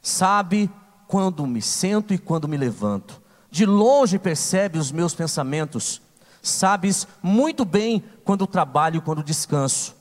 sabe 0.00 0.70
quando 1.08 1.46
me 1.46 1.60
sento 1.60 2.14
e 2.14 2.18
quando 2.18 2.46
me 2.46 2.56
levanto, 2.56 3.21
de 3.52 3.66
longe 3.66 4.18
percebe 4.18 4.78
os 4.78 4.90
meus 4.90 5.14
pensamentos, 5.14 6.00
sabes 6.40 7.06
muito 7.22 7.66
bem 7.66 8.02
quando 8.24 8.46
trabalho 8.46 8.96
e 8.96 9.00
quando 9.02 9.22
descanso. 9.22 9.94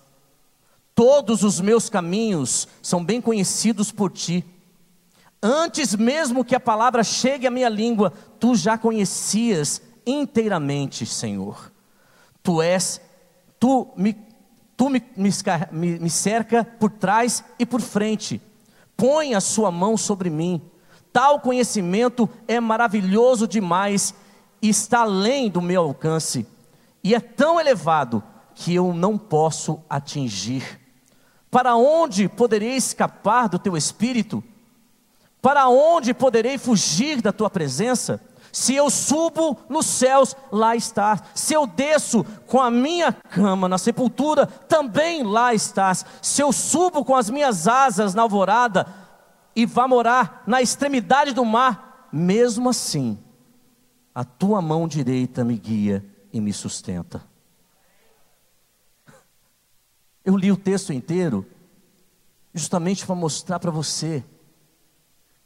Todos 0.96 1.44
os 1.44 1.60
meus 1.60 1.90
caminhos 1.90 2.66
são 2.82 3.04
bem 3.04 3.20
conhecidos 3.20 3.92
por 3.92 4.10
ti. 4.10 4.46
Antes 5.44 5.94
mesmo 5.94 6.46
que 6.46 6.56
a 6.56 6.62
palavra 6.62 7.04
chegue 7.04 7.46
à 7.46 7.52
minha 7.52 7.68
língua, 7.68 8.14
tu 8.40 8.56
já 8.56 8.78
conhecias 8.78 9.82
inteiramente, 10.06 11.06
Senhor. 11.06 11.74
Tu 12.42 12.62
és, 12.62 13.02
tu 13.60 13.92
me, 13.98 14.16
tu 14.78 14.90
me, 14.90 15.04
me, 15.18 16.00
me 16.00 16.10
cerca 16.10 16.64
por 16.64 16.90
trás 16.90 17.44
e 17.60 17.66
por 17.66 17.82
frente. 17.82 18.42
Põe 18.96 19.36
a 19.36 19.42
sua 19.42 19.70
mão 19.72 19.98
sobre 19.98 20.30
mim. 20.30 20.71
Tal 21.12 21.40
conhecimento 21.40 22.30
é 22.48 22.60
maravilhoso 22.60 23.48
demais 23.48 24.14
está 24.62 25.02
além 25.02 25.50
do 25.50 25.62
meu 25.62 25.84
alcance. 25.84 26.46
E 27.04 27.16
é 27.16 27.20
tão 27.20 27.60
elevado 27.60 28.24
que 28.54 28.76
eu 28.76 28.94
não 28.94 29.18
posso 29.18 29.82
atingir. 29.90 30.80
Para 31.50 31.76
onde 31.76 32.30
poderei 32.30 32.76
escapar 32.76 33.50
do 33.50 33.58
teu 33.58 33.76
espírito? 33.76 34.44
Para 35.42 35.68
onde 35.68 36.14
poderei 36.14 36.58
fugir 36.58 37.22
da 37.22 37.34
tua 37.34 37.50
presença? 37.50 38.22
Se 38.54 38.76
eu 38.76 38.90
subo 38.90 39.58
nos 39.70 39.86
céus, 39.86 40.36
lá 40.52 40.76
estás. 40.76 41.24
Se 41.34 41.54
eu 41.54 41.66
desço 41.66 42.24
com 42.46 42.60
a 42.60 42.70
minha 42.70 43.12
cama 43.12 43.68
na 43.68 43.78
sepultura, 43.78 44.46
também 44.46 45.24
lá 45.24 45.54
estás. 45.54 46.06
Se 46.22 46.42
eu 46.42 46.52
subo 46.52 47.04
com 47.04 47.16
as 47.16 47.30
minhas 47.30 47.68
asas 47.68 48.14
na 48.14 48.22
alvorada 48.22 49.01
e 49.56 49.66
vá 49.66 49.88
morar 49.88 50.44
na 50.48 50.62
extremidade 50.62 51.34
do 51.34 51.44
mar, 51.46 52.10
mesmo 52.12 52.70
assim, 52.70 53.18
a 54.14 54.24
tua 54.24 54.62
mão 54.62 54.88
direita 54.88 55.44
me 55.44 55.58
guia 55.58 56.06
e 56.32 56.40
me 56.40 56.54
sustenta. 56.54 57.24
Eu 60.24 60.38
li 60.38 60.52
o 60.52 60.58
texto 60.58 60.94
inteiro 60.94 61.46
justamente 62.54 63.06
para 63.06 63.16
mostrar 63.16 63.60
para 63.60 63.72
você 63.72 64.24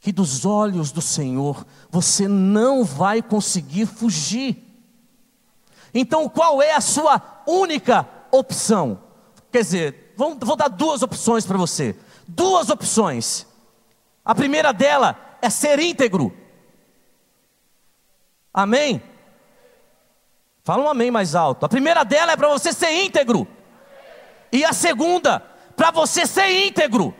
que 0.00 0.12
dos 0.12 0.44
olhos 0.44 0.92
do 0.92 1.00
Senhor 1.00 1.66
você 1.90 2.28
não 2.28 2.84
vai 2.84 3.22
conseguir 3.22 3.86
fugir. 3.86 4.62
Então, 5.94 6.28
qual 6.28 6.60
é 6.60 6.74
a 6.74 6.80
sua 6.80 7.42
única 7.46 8.06
opção? 8.30 9.00
Quer 9.50 9.62
dizer, 9.62 10.14
vou, 10.16 10.36
vou 10.38 10.56
dar 10.56 10.68
duas 10.68 11.02
opções 11.02 11.46
para 11.46 11.56
você. 11.56 11.96
Duas 12.28 12.68
opções. 12.68 13.46
A 14.26 14.34
primeira 14.34 14.72
dela 14.72 15.38
é 15.40 15.48
ser 15.48 15.78
íntegro. 15.78 16.36
Amém? 18.52 19.00
Fala 20.64 20.82
um 20.82 20.88
amém 20.88 21.12
mais 21.12 21.36
alto. 21.36 21.64
A 21.64 21.68
primeira 21.68 22.04
dela 22.04 22.32
é 22.32 22.36
para 22.36 22.48
você 22.48 22.72
ser 22.72 22.90
íntegro. 22.90 23.46
E 24.50 24.64
a 24.64 24.72
segunda, 24.72 25.38
para 25.76 25.92
você 25.92 26.26
ser 26.26 26.66
íntegro. 26.66 27.14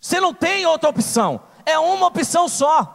Você 0.00 0.18
não 0.18 0.34
tem 0.34 0.66
outra 0.66 0.90
opção, 0.90 1.40
é 1.64 1.78
uma 1.78 2.08
opção 2.08 2.48
só. 2.48 2.92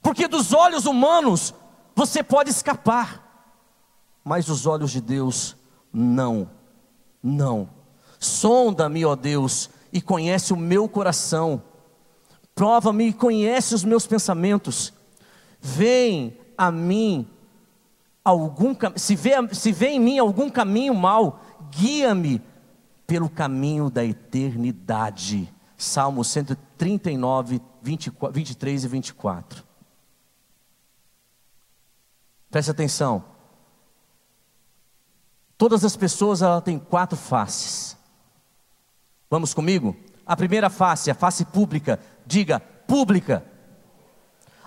Porque 0.00 0.26
dos 0.26 0.54
olhos 0.54 0.86
humanos 0.86 1.54
você 1.94 2.22
pode 2.22 2.48
escapar, 2.48 3.22
mas 4.24 4.46
dos 4.46 4.66
olhos 4.66 4.90
de 4.90 5.02
Deus, 5.02 5.54
não, 5.92 6.50
não. 7.22 7.75
Sonda-me, 8.18 9.04
ó 9.04 9.14
Deus, 9.14 9.70
e 9.92 10.00
conhece 10.00 10.52
o 10.52 10.56
meu 10.56 10.88
coração, 10.88 11.62
prova-me 12.54 13.08
e 13.08 13.12
conhece 13.12 13.74
os 13.74 13.84
meus 13.84 14.06
pensamentos, 14.06 14.92
vem 15.60 16.38
a 16.56 16.70
mim 16.70 17.28
algum 18.24 18.74
se 18.96 19.14
vê, 19.14 19.32
se 19.52 19.70
vê 19.70 19.90
em 19.90 20.00
mim 20.00 20.18
algum 20.18 20.50
caminho 20.50 20.94
mal, 20.94 21.40
guia-me 21.70 22.42
pelo 23.06 23.30
caminho 23.30 23.88
da 23.88 24.04
eternidade. 24.04 25.52
Salmo 25.76 26.24
139, 26.24 27.60
24, 27.82 28.34
23 28.34 28.84
e 28.84 28.88
24. 28.88 29.64
Preste 32.50 32.70
atenção. 32.70 33.24
Todas 35.56 35.84
as 35.84 35.96
pessoas 35.96 36.42
ela 36.42 36.60
têm 36.60 36.78
quatro 36.78 37.16
faces. 37.16 37.95
Vamos 39.30 39.52
comigo? 39.52 39.96
A 40.24 40.36
primeira 40.36 40.70
face, 40.70 41.10
a 41.10 41.14
face 41.14 41.44
pública, 41.44 42.00
diga 42.24 42.60
pública. 42.60 43.44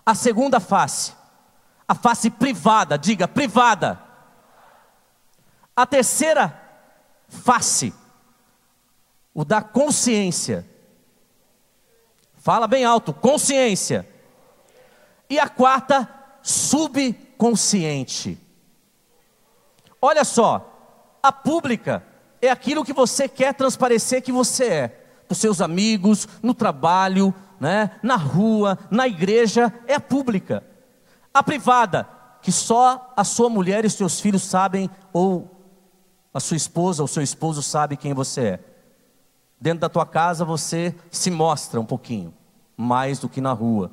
A 0.06 0.14
segunda 0.16 0.60
face, 0.60 1.14
a 1.88 1.96
face 1.96 2.30
privada, 2.30 2.98
diga 2.98 3.28
privada. 3.28 4.02
A 5.76 5.86
terceira 5.86 6.60
face, 7.28 7.94
o 9.34 9.46
da 9.46 9.62
consciência. 9.62 10.68
Fala 12.36 12.68
bem 12.68 12.84
alto, 12.84 13.14
consciência. 13.14 14.08
E 15.30 15.40
a 15.40 15.48
quarta, 15.48 16.10
subconsciente. 16.42 18.38
Olha 20.02 20.24
só, 20.24 21.18
a 21.22 21.32
pública 21.32 22.04
é 22.42 22.50
aquilo 22.50 22.84
que 22.86 22.94
você 22.94 23.28
quer 23.28 23.54
transparecer 23.54 24.22
que 24.22 24.32
você 24.32 24.66
é, 24.66 24.88
para 24.88 25.34
os 25.34 25.38
seus 25.38 25.62
amigos, 25.62 26.28
no 26.42 26.54
trabalho, 26.54 27.34
né, 27.60 27.92
na 28.02 28.16
rua, 28.16 28.78
na 28.90 29.08
igreja, 29.08 29.74
é 29.86 29.96
a 29.96 30.00
pública. 30.00 30.64
A 31.34 31.44
privada, 31.44 32.08
que 32.42 32.52
só 32.52 33.14
a 33.16 33.24
sua 33.24 33.50
mulher 33.50 33.86
e 33.86 33.90
seus 33.90 34.20
filhos 34.20 34.44
sabem, 34.44 34.90
ou 35.12 35.60
a 36.34 36.40
sua 36.40 36.58
esposa 36.58 37.04
ou 37.04 37.08
seu 37.08 37.22
esposo 37.22 37.62
sabe 37.62 37.98
quem 37.98 38.14
você 38.14 38.42
é. 38.42 38.60
Dentro 39.60 39.82
da 39.82 39.90
tua 39.90 40.06
casa 40.06 40.46
você 40.46 40.96
se 41.12 41.30
mostra 41.30 41.80
um 41.80 41.86
pouquinho, 41.86 42.34
mais 42.78 43.20
do 43.20 43.28
que 43.28 43.42
na 43.42 43.52
rua. 43.52 43.92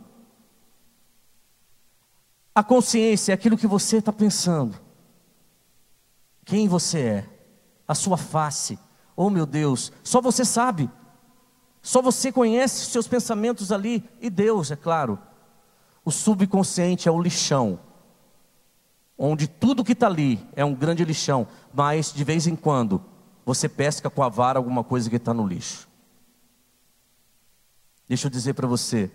A 2.55 2.63
consciência 2.63 3.33
é 3.33 3.35
aquilo 3.35 3.59
que 3.59 3.67
você 3.67 3.99
está 3.99 4.13
pensando. 4.13 4.79
Quem 6.45 6.69
você 6.69 7.01
é, 7.01 7.25
a 7.87 7.95
sua 7.95 8.17
face. 8.17 8.79
Oh 9.15 9.31
meu 9.31 9.47
Deus, 9.47 9.93
só 10.03 10.21
você 10.21 10.45
sabe. 10.45 10.91
Só 11.81 12.03
você 12.03 12.33
conhece 12.33 12.83
os 12.83 12.89
seus 12.89 13.07
pensamentos 13.07 13.71
ali 13.71 14.03
e 14.21 14.29
Deus, 14.29 14.71
é 14.71 14.77
claro. 14.77 15.19
O 16.05 16.11
subconsciente 16.11 17.09
é 17.09 17.13
o 17.13 17.21
lixão, 17.21 17.81
onde 19.17 19.47
tudo 19.47 19.85
que 19.85 19.93
está 19.93 20.07
ali 20.07 20.45
é 20.55 20.65
um 20.65 20.75
grande 20.75 21.05
lixão, 21.05 21.47
mas 21.73 22.13
de 22.13 22.23
vez 22.25 22.47
em 22.47 22.57
quando 22.57 23.03
você 23.45 23.69
pesca 23.69 24.11
com 24.11 24.23
a 24.23 24.29
vara 24.29 24.59
alguma 24.59 24.83
coisa 24.83 25.09
que 25.09 25.17
está 25.17 25.33
no 25.33 25.47
lixo. 25.47 25.89
Deixa 28.09 28.27
eu 28.27 28.31
dizer 28.31 28.55
para 28.55 28.67
você: 28.67 29.11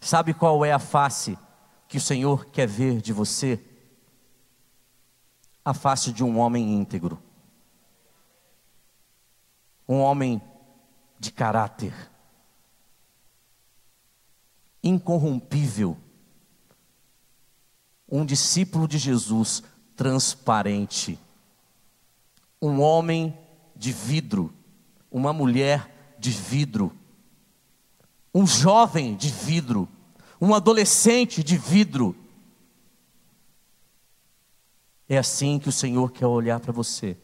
Sabe 0.00 0.34
qual 0.34 0.64
é 0.64 0.72
a 0.72 0.78
face 0.78 1.38
que 1.88 1.96
o 1.96 2.00
Senhor 2.00 2.46
quer 2.46 2.68
ver 2.68 3.00
de 3.00 3.12
você? 3.12 3.60
A 5.64 5.72
face 5.72 6.12
de 6.12 6.22
um 6.22 6.38
homem 6.38 6.74
íntegro, 6.74 7.20
um 9.88 10.00
homem 10.00 10.40
de 11.18 11.30
caráter, 11.30 11.94
incorrompível, 14.82 15.96
um 18.08 18.24
discípulo 18.24 18.86
de 18.86 18.98
Jesus 18.98 19.62
transparente, 19.96 21.18
um 22.60 22.80
homem 22.80 23.36
de 23.76 23.92
vidro, 23.92 24.52
uma 25.10 25.32
mulher 25.32 26.16
de 26.18 26.30
vidro, 26.30 26.94
um 28.34 28.46
jovem 28.46 29.16
de 29.16 29.30
vidro, 29.30 29.88
um 30.40 30.54
adolescente 30.54 31.42
de 31.42 31.56
vidro. 31.56 32.16
É 35.08 35.18
assim 35.18 35.58
que 35.58 35.68
o 35.68 35.72
Senhor 35.72 36.10
quer 36.10 36.26
olhar 36.26 36.58
para 36.60 36.72
você 36.72 37.16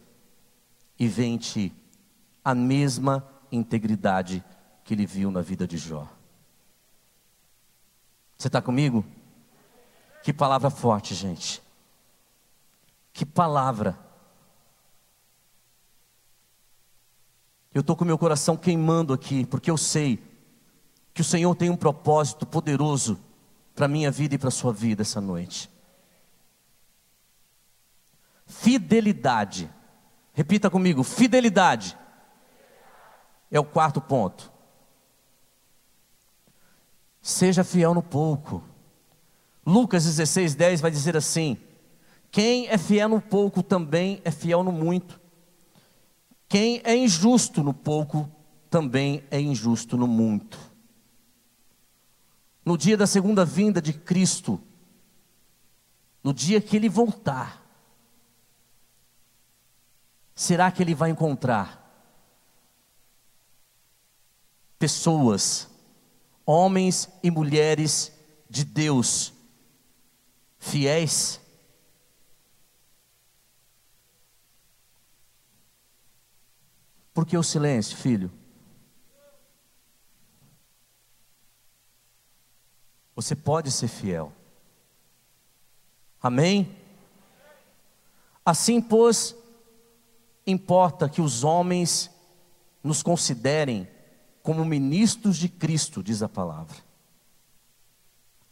e 0.99 1.09
ver 1.09 1.25
em 1.25 1.39
ti 1.39 1.73
a 2.45 2.55
mesma 2.55 3.27
integridade 3.51 4.45
que 4.85 4.95
ele 4.95 5.07
viu 5.07 5.31
na 5.31 5.43
vida 5.43 5.67
de 5.67 5.77
Jó. 5.77 6.09
Você 8.37 8.49
está 8.49 8.63
comigo? 8.63 9.05
Que 10.23 10.33
palavra 10.33 10.71
forte, 10.71 11.15
gente. 11.15 11.63
Que 13.13 13.27
palavra. 13.27 13.99
Eu 17.73 17.81
estou 17.81 17.95
com 17.95 18.05
meu 18.05 18.19
coração 18.19 18.57
queimando 18.57 19.13
aqui, 19.13 19.45
porque 19.45 19.71
eu 19.71 19.77
sei 19.77 20.23
que 21.15 21.21
o 21.21 21.25
Senhor 21.25 21.55
tem 21.55 21.71
um 21.71 21.77
propósito 21.77 22.47
poderoso 22.47 23.21
para 23.75 23.87
a 23.87 23.89
minha 23.89 24.11
vida 24.11 24.35
e 24.35 24.39
para 24.39 24.49
a 24.49 24.53
sua 24.53 24.73
vida 24.73 25.03
essa 25.03 25.21
noite. 25.21 25.71
Fidelidade. 28.47 29.71
Repita 30.33 30.69
comigo: 30.69 31.05
fidelidade. 31.05 31.97
É 33.51 33.59
o 33.59 33.65
quarto 33.65 34.01
ponto. 34.01 34.51
Seja 37.21 37.65
fiel 37.65 37.93
no 37.93 38.03
pouco. 38.03 38.63
Lucas 39.67 40.05
16, 40.05 40.55
10 40.55 40.81
vai 40.81 40.91
dizer 40.91 41.17
assim: 41.17 41.59
Quem 42.31 42.69
é 42.69 42.79
fiel 42.79 43.09
no 43.09 43.21
pouco 43.21 43.63
também 43.63 44.21
é 44.25 44.31
fiel 44.31 44.63
no 44.63 44.73
muito. 44.73 45.21
Quem 46.49 46.81
é 46.85 46.97
injusto 46.97 47.63
no 47.63 47.75
pouco 47.75 48.31
também 48.69 49.25
é 49.31 49.41
injusto 49.41 49.97
no 49.97 50.07
muito. 50.07 50.59
No 52.65 52.77
dia 52.77 52.97
da 52.97 53.07
segunda 53.07 53.45
vinda 53.45 53.81
de 53.81 53.93
Cristo, 53.93 54.61
no 56.23 56.33
dia 56.33 56.61
que 56.61 56.77
ele 56.77 56.89
voltar, 56.89 57.65
será 60.35 60.71
que 60.71 60.83
ele 60.83 60.95
vai 60.95 61.11
encontrar 61.11 61.80
pessoas, 64.81 65.69
homens 66.47 67.07
e 67.23 67.31
mulheres 67.31 68.11
de 68.49 68.65
Deus, 68.65 69.31
fiéis? 70.59 71.39
Por 77.13 77.27
que 77.27 77.37
o 77.37 77.43
silêncio, 77.43 77.95
filho? 77.95 78.33
Você 83.15 83.37
pode 83.37 83.71
ser 83.71 83.89
fiel. 83.89 84.33
Amém? 86.23 86.75
Assim, 88.43 88.81
pois, 88.81 89.37
importa 90.47 91.07
que 91.07 91.21
os 91.21 91.45
homens 91.45 92.11
nos 92.83 93.03
considerem 93.03 93.87
como 94.43 94.65
ministros 94.65 95.37
de 95.37 95.49
Cristo, 95.49 96.03
diz 96.03 96.23
a 96.23 96.29
palavra. 96.29 96.77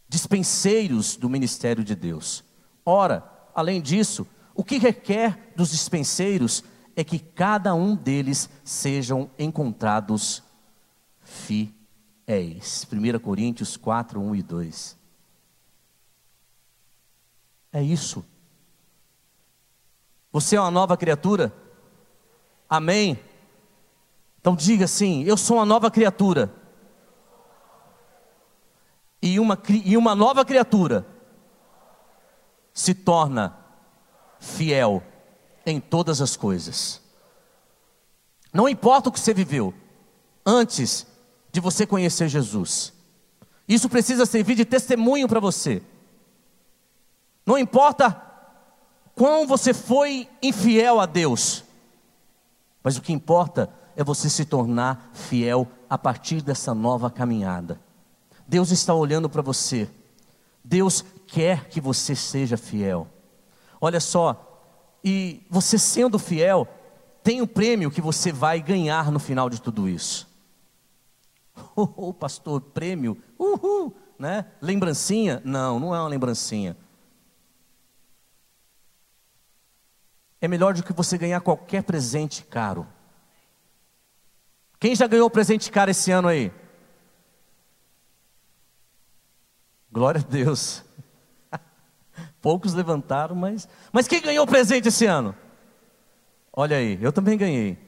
Dispenseiros 0.09 1.16
do 1.16 1.28
ministério 1.28 1.84
de 1.84 1.95
Deus. 1.95 2.45
Ora, 2.84 3.30
além 3.55 3.80
disso, 3.80 4.26
o 4.55 4.64
que 4.64 4.78
requer 4.78 5.53
dos 5.55 5.70
dispenseiros 5.70 6.64
é 6.97 7.05
que 7.05 7.18
cada 7.18 7.74
um 7.74 7.95
deles 7.95 8.51
sejam 8.64 9.30
encontrados 9.39 10.43
fiéis. 11.22 12.86
1 12.91 13.18
Coríntios 13.20 13.76
4, 13.76 14.20
1 14.20 14.34
e 14.34 14.43
2. 14.43 14.99
É 17.72 17.82
isso. 17.82 18.24
Você 20.32 20.57
é 20.57 20.61
uma 20.61 20.70
nova 20.70 20.97
criatura? 20.97 21.55
Amém? 22.68 23.18
Então 24.41 24.55
diga 24.55 24.84
assim: 24.84 25.24
Eu 25.24 25.36
sou 25.36 25.57
uma 25.57 25.66
nova 25.66 25.91
criatura. 25.91 26.53
E 29.20 29.41
uma, 29.41 29.61
e 29.68 29.97
uma 29.97 30.14
nova 30.14 30.45
criatura 30.45 31.05
se 32.72 32.95
torna 32.95 33.59
fiel 34.39 35.03
em 35.66 35.80
todas 35.80 36.20
as 36.20 36.36
coisas. 36.36 37.03
Não 38.53 38.68
importa 38.68 39.09
o 39.09 39.12
que 39.12 39.18
você 39.18 39.34
viveu 39.34 39.74
antes 40.47 41.07
de 41.51 41.61
você 41.61 41.86
conhecer 41.86 42.28
Jesus. 42.28 42.93
Isso 43.68 43.89
precisa 43.89 44.24
servir 44.24 44.55
de 44.55 44.64
testemunho 44.64 45.28
para 45.28 45.41
você. 45.41 45.82
Não 47.45 47.59
importa 47.59 48.22
quão 49.14 49.47
você 49.47 49.74
foi 49.74 50.28
infiel 50.41 51.01
a 51.01 51.07
Deus, 51.07 51.64
mas 52.82 52.97
o 52.97 53.03
que 53.03 53.12
importa 53.12 53.68
é 53.99 54.05
você 54.05 54.31
se 54.31 54.45
tornar 54.45 55.11
fiel 55.13 55.67
a 55.91 55.99
partir 55.99 56.41
dessa 56.41 56.73
nova 56.73 57.11
caminhada. 57.11 57.81
Deus 58.47 58.71
está 58.71 58.95
olhando 58.95 59.29
para 59.29 59.43
você. 59.43 59.91
Deus 60.63 61.05
quer 61.27 61.69
que 61.69 61.81
você 61.81 62.15
seja 62.15 62.57
fiel. 62.57 63.09
Olha 63.81 63.99
só, 63.99 64.63
e 65.03 65.45
você 65.51 65.77
sendo 65.77 66.17
fiel, 66.17 66.69
tem 67.25 67.41
o 67.41 67.45
um 67.45 67.47
prêmio 67.49 67.91
que 67.91 68.01
você 68.01 68.31
vai 68.31 68.63
ganhar 68.63 69.11
no 69.11 69.19
final 69.19 69.51
de 69.51 69.61
tudo 69.61 69.89
isso. 69.89 70.29
Oh, 71.75 71.89
oh, 71.97 72.15
pastor, 72.15 72.61
prêmio, 72.61 73.21
uhul, 73.37 73.97
né? 74.17 74.47
Lembrancinha? 74.61 75.43
Não, 75.45 75.81
não 75.81 75.93
é 75.93 75.99
uma 75.99 76.09
lembrancinha. 76.09 76.77
É 80.41 80.47
melhor 80.47 80.75
do 80.75 80.85
que 80.85 80.93
você 80.93 81.19
ganhar 81.19 81.41
qualquer 81.41 81.83
presente 81.83 82.45
caro. 82.45 82.87
Quem 84.79 84.95
já 84.95 85.07
ganhou 85.07 85.29
presente 85.29 85.70
caro 85.70 85.91
esse 85.91 86.11
ano 86.11 86.29
aí? 86.29 86.53
Glória 89.91 90.20
a 90.20 90.24
Deus. 90.24 90.85
Poucos 92.41 92.74
levantaram, 92.74 93.35
mas. 93.35 93.68
Mas 93.93 94.07
quem 94.07 94.20
ganhou 94.20 94.47
presente 94.47 94.89
esse 94.89 95.07
ano? 95.07 95.35
Olha 96.53 96.76
aí, 96.76 96.99
eu 97.03 97.12
também 97.12 97.37
ganhei. 97.37 97.79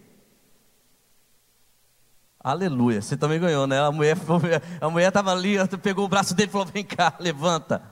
Aleluia, 2.42 3.02
você 3.02 3.16
também 3.16 3.38
ganhou, 3.38 3.66
né? 3.66 3.78
A 3.78 3.92
mulher 3.92 4.16
a 4.80 4.88
mulher 4.88 5.08
estava 5.08 5.30
ali, 5.30 5.56
pegou 5.82 6.06
o 6.06 6.08
braço 6.08 6.34
dele 6.34 6.48
e 6.48 6.52
falou: 6.52 6.66
Vem 6.66 6.84
cá, 6.84 7.14
levanta. 7.20 7.82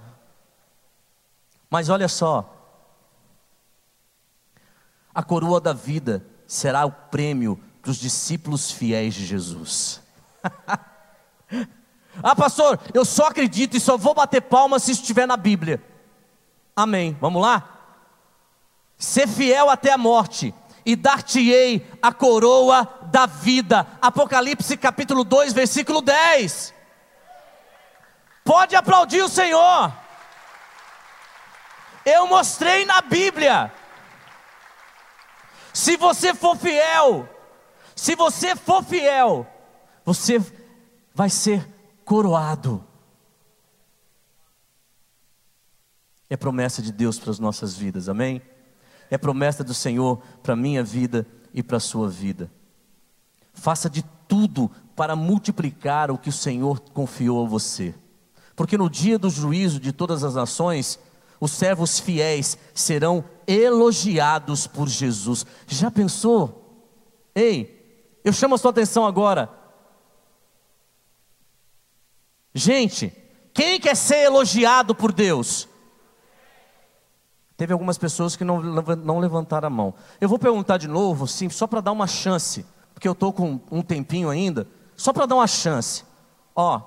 Mas 1.70 1.90
olha 1.90 2.09
só, 2.09 2.55
a 5.14 5.22
coroa 5.22 5.61
da 5.61 5.74
vida 5.74 6.24
será 6.46 6.86
o 6.86 6.90
prêmio 6.90 7.62
dos 7.89 7.97
discípulos 7.97 8.70
fiéis 8.70 9.14
de 9.14 9.24
Jesus. 9.24 10.03
ah, 12.22 12.36
pastor, 12.36 12.78
eu 12.93 13.03
só 13.03 13.28
acredito 13.28 13.78
e 13.78 13.80
só 13.80 13.97
vou 13.97 14.12
bater 14.12 14.43
palmas 14.43 14.82
se 14.82 14.93
estiver 14.93 15.26
na 15.26 15.39
Bíblia. 15.39 15.82
Amém. 16.76 17.16
Vamos 17.18 17.41
lá? 17.41 17.66
Ser 18.99 19.26
fiel 19.26 19.70
até 19.70 19.91
a 19.91 19.97
morte, 19.97 20.55
e 20.84 20.95
dar-te-ei 20.95 21.91
a 22.03 22.12
coroa 22.12 22.86
da 23.05 23.24
vida. 23.24 23.86
Apocalipse 24.03 24.76
capítulo 24.76 25.24
2, 25.24 25.55
versículo 25.55 26.03
10. 26.03 26.74
Pode 28.45 28.76
aplaudir 28.76 29.22
o 29.22 29.30
Senhor. 29.30 29.91
Eu 32.05 32.26
mostrei 32.26 32.84
na 32.84 33.01
Bíblia. 33.01 33.72
Se 35.72 35.97
você 35.97 36.34
for 36.34 36.55
fiel, 36.55 37.26
se 37.99 38.14
você 38.14 38.55
for 38.55 38.84
fiel, 38.84 39.44
você 40.05 40.40
vai 41.12 41.28
ser 41.28 41.68
coroado. 42.05 42.84
É 46.30 46.36
promessa 46.36 46.80
de 46.80 46.92
Deus 46.92 47.18
para 47.18 47.32
as 47.32 47.40
nossas 47.40 47.76
vidas, 47.76 48.09
amém? 48.09 48.40
É 49.11 49.18
promessa 49.18 49.64
do 49.64 49.74
Senhor 49.74 50.22
para 50.44 50.53
a 50.53 50.57
minha 50.57 50.84
vida 50.84 51.26
e 51.53 51.61
para 51.61 51.78
a 51.78 51.80
sua 51.80 52.09
vida. 52.09 52.49
Faça 53.53 53.90
de 53.90 54.05
tudo 54.28 54.70
para 54.94 55.16
multiplicar 55.16 56.09
o 56.09 56.18
que 56.18 56.28
o 56.28 56.32
Senhor 56.32 56.78
confiou 56.92 57.44
a 57.44 57.49
você. 57.49 57.92
porque 58.55 58.78
no 58.78 58.88
dia 58.88 59.18
do 59.18 59.28
juízo 59.28 59.80
de 59.80 59.92
todas 59.92 60.22
as 60.22 60.36
nações, 60.36 61.01
os 61.40 61.51
servos 61.51 61.99
fiéis 61.99 62.57
serão 62.72 63.24
elogiados 63.44 64.68
por 64.68 64.88
Jesus. 64.88 65.44
Já 65.66 65.90
pensou? 65.90 66.86
Ei, 67.34 67.78
eu 68.25 68.33
chamo 68.33 68.55
a 68.55 68.59
sua 68.59 68.71
atenção 68.71 69.07
agora. 69.07 69.51
Gente, 72.55 73.12
quem 73.55 73.81
quer 73.81 73.97
ser 73.97 74.25
elogiado 74.25 74.95
por 74.95 75.12
Deus? 75.12 75.69
Teve 77.57 77.73
algumas 77.73 77.99
pessoas 77.99 78.37
que 78.37 78.45
não, 78.45 78.62
não 78.62 79.19
levantaram 79.19 79.66
a 79.66 79.71
mão. 79.71 79.95
Eu 80.21 80.29
vou 80.29 80.39
perguntar 80.39 80.77
de 80.77 80.87
novo, 80.87 81.27
sim, 81.27 81.49
só 81.49 81.66
para 81.66 81.81
dar 81.81 81.91
uma 81.93 82.07
chance, 82.07 82.64
porque 82.95 83.09
eu 83.09 83.12
estou 83.12 83.33
com 83.33 83.61
um 83.71 83.83
tempinho 83.83 84.31
ainda, 84.31 84.66
só 84.97 85.12
para 85.12 85.27
dar 85.27 85.35
uma 85.35 85.47
chance. 85.47 86.05
Ó, 86.55 86.81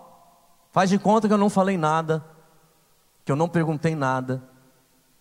faz 0.71 0.89
de 0.89 0.97
conta 0.97 1.27
que 1.27 1.33
eu 1.33 1.37
não 1.37 1.49
falei 1.49 1.77
nada, 1.77 2.23
que 3.25 3.31
eu 3.31 3.35
não 3.35 3.49
perguntei 3.49 3.95
nada, 3.95 4.41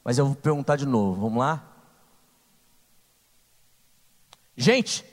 mas 0.05 0.19
eu 0.19 0.27
vou 0.27 0.37
perguntar 0.37 0.77
de 0.77 0.87
novo, 0.87 1.21
vamos 1.21 1.39
lá? 1.39 1.65
Gente, 4.57 5.05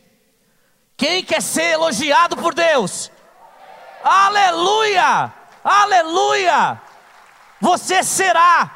quem 0.97 1.23
quer 1.23 1.41
ser 1.41 1.73
elogiado 1.73 2.35
por 2.35 2.55
Deus? 2.55 3.11
Aleluia! 4.03 5.31
Aleluia! 5.63 6.81
Você 7.61 8.01
será. 8.03 8.75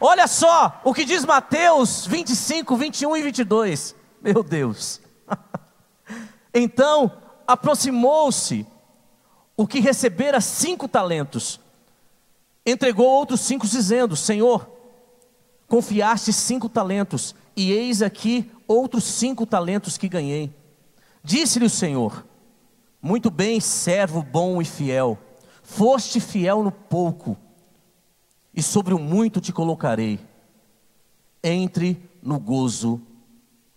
Olha 0.00 0.26
só 0.26 0.80
o 0.82 0.94
que 0.94 1.04
diz 1.04 1.24
Mateus 1.24 2.06
25, 2.06 2.74
21 2.74 3.16
e 3.18 3.22
22. 3.22 3.94
Meu 4.22 4.42
Deus. 4.42 5.00
então 6.52 7.12
aproximou-se 7.46 8.66
o 9.56 9.66
que 9.66 9.80
recebera 9.80 10.40
cinco 10.40 10.86
talentos, 10.88 11.60
entregou 12.64 13.06
outros 13.06 13.40
cinco, 13.40 13.66
dizendo: 13.66 14.16
Senhor, 14.16 14.68
confiaste 15.68 16.32
cinco 16.32 16.68
talentos, 16.68 17.34
e 17.56 17.72
eis 17.72 18.02
aqui 18.02 18.50
outros 18.66 19.04
cinco 19.04 19.46
talentos 19.46 19.98
que 19.98 20.08
ganhei. 20.08 20.54
Disse-lhe 21.22 21.66
o 21.66 21.70
Senhor: 21.70 22.26
Muito 23.00 23.30
bem, 23.30 23.60
servo 23.60 24.22
bom 24.22 24.60
e 24.60 24.64
fiel, 24.64 25.18
foste 25.62 26.20
fiel 26.20 26.62
no 26.62 26.72
pouco 26.72 27.36
e 28.56 28.62
sobre 28.62 28.94
o 28.94 28.98
muito 28.98 29.40
te 29.40 29.52
colocarei. 29.52 30.18
Entre 31.44 32.02
no 32.22 32.40
gozo 32.40 33.00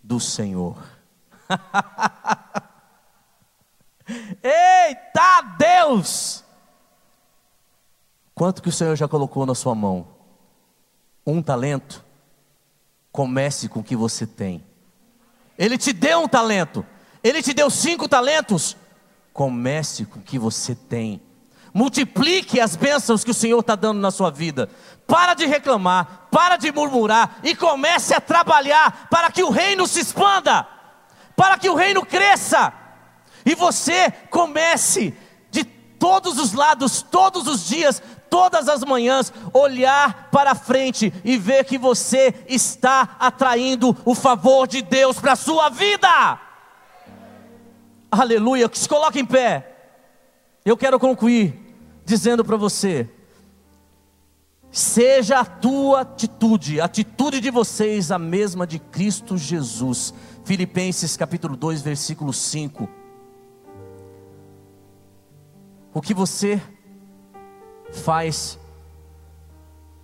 do 0.01 0.17
Senhor. 0.19 0.81
Eita 4.41 5.41
Deus! 5.57 6.43
Quanto 8.33 8.63
que 8.63 8.69
o 8.69 8.71
Senhor 8.71 8.95
já 8.95 9.07
colocou 9.07 9.45
na 9.45 9.53
sua 9.53 9.75
mão? 9.75 10.07
Um 11.27 11.43
talento? 11.43 12.03
Comece 13.11 13.67
com 13.67 13.81
o 13.81 13.83
que 13.83 13.97
você 13.97 14.25
tem. 14.25 14.63
Ele 15.59 15.77
te 15.77 15.91
deu 15.91 16.21
um 16.21 16.27
talento. 16.27 16.85
Ele 17.21 17.43
te 17.43 17.53
deu 17.53 17.69
cinco 17.69 18.07
talentos. 18.07 18.77
Comece 19.33 20.05
com 20.05 20.19
o 20.19 20.23
que 20.23 20.39
você 20.39 20.73
tem. 20.73 21.21
Multiplique 21.73 22.61
as 22.61 22.77
bênçãos 22.77 23.25
que 23.25 23.31
o 23.31 23.33
Senhor 23.33 23.59
está 23.59 23.75
dando 23.75 23.99
na 23.99 24.09
sua 24.09 24.31
vida. 24.31 24.69
Para 25.05 25.33
de 25.33 25.45
reclamar, 25.45 26.29
para 26.31 26.55
de 26.55 26.71
murmurar 26.71 27.39
e 27.43 27.53
comece 27.55 28.13
a 28.13 28.21
trabalhar 28.21 29.07
para 29.11 29.29
que 29.29 29.43
o 29.43 29.49
reino 29.49 29.85
se 29.85 29.99
expanda, 29.99 30.65
para 31.35 31.57
que 31.57 31.69
o 31.69 31.75
reino 31.75 32.05
cresça. 32.05 32.73
E 33.45 33.53
você 33.53 34.09
comece 34.29 35.13
de 35.51 35.65
todos 35.65 36.39
os 36.39 36.53
lados, 36.53 37.01
todos 37.01 37.47
os 37.47 37.67
dias, 37.67 38.01
todas 38.29 38.69
as 38.69 38.83
manhãs, 38.83 39.33
olhar 39.53 40.29
para 40.31 40.55
frente 40.55 41.13
e 41.23 41.37
ver 41.37 41.65
que 41.65 41.77
você 41.77 42.33
está 42.47 43.15
atraindo 43.19 43.95
o 44.05 44.13
favor 44.13 44.67
de 44.67 44.81
Deus 44.81 45.19
para 45.19 45.33
a 45.33 45.37
sua 45.37 45.69
vida. 45.69 46.39
Aleluia. 48.11 48.69
Se 48.73 48.87
coloque 48.87 49.19
em 49.19 49.25
pé. 49.25 49.75
Eu 50.65 50.75
quero 50.75 50.99
concluir 50.99 51.53
dizendo 52.05 52.43
para 52.43 52.57
você: 52.57 53.09
seja 54.71 55.39
a 55.39 55.45
tua 55.45 56.01
atitude, 56.01 56.81
a 56.81 56.85
atitude 56.85 57.39
de 57.39 57.51
vocês 57.51 58.11
a 58.11 58.19
mesma 58.19 58.65
de 58.65 58.79
Cristo 58.79 59.37
Jesus. 59.37 60.13
Filipenses 60.43 61.15
capítulo 61.15 61.55
2, 61.55 61.81
versículo 61.81 62.33
5. 62.33 62.89
O 65.93 66.01
que 66.01 66.13
você 66.13 66.61
faz 67.91 68.59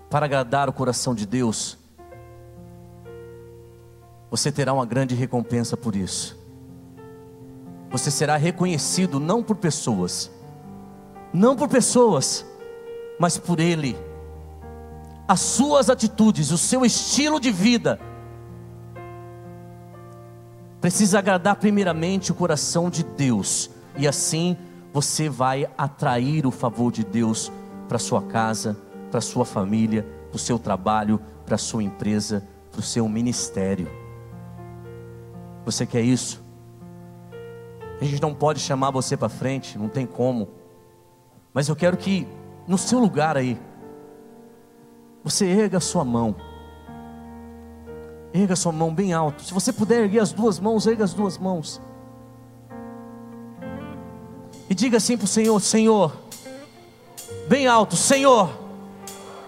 para 0.10 0.26
agradar 0.26 0.70
o 0.70 0.74
coração 0.74 1.14
de 1.14 1.26
Deus, 1.26 1.78
você 4.30 4.52
terá 4.52 4.74
uma 4.74 4.86
grande 4.86 5.16
recompensa 5.16 5.78
por 5.78 5.96
isso. 5.96 6.38
Você 7.90 8.12
será 8.12 8.36
reconhecido 8.36 9.20
não 9.20 9.42
por 9.42 9.56
pessoas, 9.56 10.32
não 11.34 11.56
por 11.56 11.70
pessoas, 11.70 12.46
mas 13.20 13.38
por 13.38 13.60
Ele. 13.60 13.98
As 15.28 15.40
suas 15.40 15.90
atitudes, 15.90 16.52
o 16.52 16.58
seu 16.58 16.86
estilo 16.86 17.40
de 17.40 17.52
vida, 17.52 18.00
precisa 20.82 21.20
agradar 21.20 21.56
primeiramente 21.56 22.32
o 22.32 22.36
coração 22.36 22.90
de 22.90 23.04
Deus, 23.04 23.70
e 23.98 24.08
assim 24.08 24.58
você 24.94 25.28
vai 25.28 25.68
atrair 25.78 26.46
o 26.46 26.52
favor 26.52 26.92
de 26.92 27.04
Deus 27.04 27.52
para 27.88 28.00
sua 28.00 28.22
casa, 28.22 28.78
para 29.12 29.22
sua 29.22 29.46
família, 29.46 30.06
para 30.30 30.36
o 30.36 30.40
seu 30.40 30.60
trabalho, 30.60 31.20
para 31.46 31.56
a 31.56 31.58
sua 31.58 31.84
empresa, 31.84 32.48
para 32.72 32.80
o 32.80 32.84
seu 32.84 33.08
ministério. 33.08 33.88
Você 35.66 35.86
quer 35.86 36.02
isso? 36.02 36.44
A 38.00 38.04
gente 38.04 38.22
não 38.22 38.34
pode 38.34 38.60
chamar 38.60 38.92
você 38.92 39.16
para 39.16 39.30
frente, 39.30 39.78
não 39.78 39.88
tem 39.88 40.06
como. 40.06 40.50
Mas 41.54 41.70
eu 41.70 41.76
quero 41.76 41.96
que 41.96 42.28
no 42.68 42.78
seu 42.78 43.00
lugar 43.00 43.38
aí, 43.38 43.58
você 45.24 45.46
erga 45.46 45.78
a 45.78 45.82
sua 45.82 46.04
mão. 46.04 46.36
Erga 48.34 48.54
a 48.54 48.58
sua 48.58 48.72
mão 48.72 48.94
bem 48.94 49.14
alto. 49.14 49.44
Se 49.44 49.54
você 49.54 49.72
puder 49.72 50.04
erguer 50.04 50.20
as 50.20 50.34
duas 50.34 50.60
mãos, 50.60 50.86
erga 50.86 51.04
as 51.04 51.14
duas 51.14 51.38
mãos. 51.38 51.82
E 54.70 54.74
diga 54.74 54.98
assim 54.98 55.16
para 55.18 55.26
o 55.26 55.28
Senhor: 55.28 55.60
Senhor, 55.62 56.16
bem 57.48 57.68
alto, 57.68 57.96
Senhor, 57.96 58.50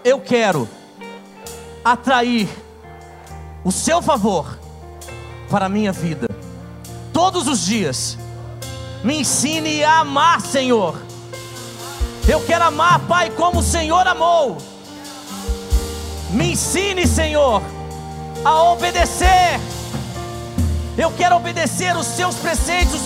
eu 0.04 0.20
quero 0.20 0.68
atrair 1.84 2.48
o 3.64 3.72
seu 3.72 4.00
favor 4.02 4.58
para 5.50 5.66
a 5.66 5.68
minha 5.68 5.92
vida, 5.92 6.28
todos 7.12 7.48
os 7.48 7.64
dias. 7.64 8.18
Me 9.04 9.20
ensine 9.20 9.84
a 9.84 10.00
amar, 10.00 10.40
Senhor 10.40 11.08
eu 12.28 12.44
quero 12.44 12.64
amar, 12.64 13.00
Pai, 13.08 13.30
como 13.30 13.60
o 13.60 13.62
Senhor 13.62 14.06
amou. 14.06 14.58
Me 16.28 16.52
ensine, 16.52 17.06
Senhor, 17.06 17.62
a 18.44 18.62
obedecer. 18.64 19.58
Eu 20.98 21.10
quero 21.12 21.36
obedecer 21.36 21.96
os 21.96 22.06
seus 22.06 22.34
preceitos, 22.34 23.00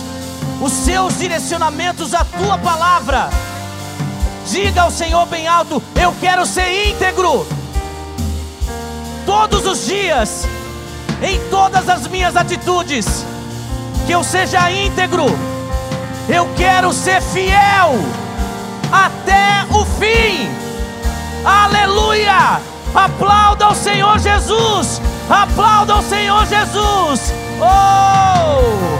os 0.61 0.73
seus 0.73 1.17
direcionamentos, 1.19 2.13
a 2.13 2.25
tua 2.25 2.57
palavra. 2.57 3.29
Diga 4.53 4.83
ao 4.83 4.91
Senhor 4.91 5.25
bem 5.25 5.47
alto: 5.47 5.81
Eu 5.99 6.13
quero 6.21 6.45
ser 6.45 6.87
íntegro. 6.87 7.43
Todos 9.25 9.65
os 9.65 9.87
dias, 9.87 10.47
em 11.23 11.39
todas 11.49 11.89
as 11.89 12.05
minhas 12.07 12.35
atitudes, 12.35 13.25
que 14.05 14.11
eu 14.11 14.23
seja 14.23 14.69
íntegro. 14.69 15.25
Eu 16.29 16.47
quero 16.55 16.93
ser 16.93 17.19
fiel 17.19 17.95
até 18.91 19.65
o 19.75 19.83
fim. 19.85 20.47
Aleluia! 21.43 22.61
Aplauda 22.93 23.69
o 23.69 23.75
Senhor 23.75 24.19
Jesus! 24.19 25.01
Aplauda 25.27 25.95
o 25.95 26.03
Senhor 26.03 26.45
Jesus! 26.45 27.33
Oh! 27.59 28.99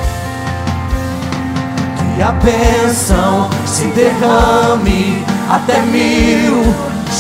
Que 2.16 2.24
a 2.24 2.32
bênção 2.32 3.52
se 3.68 3.86
derrame 3.90 5.33
até 5.50 5.82
mil 5.82 6.74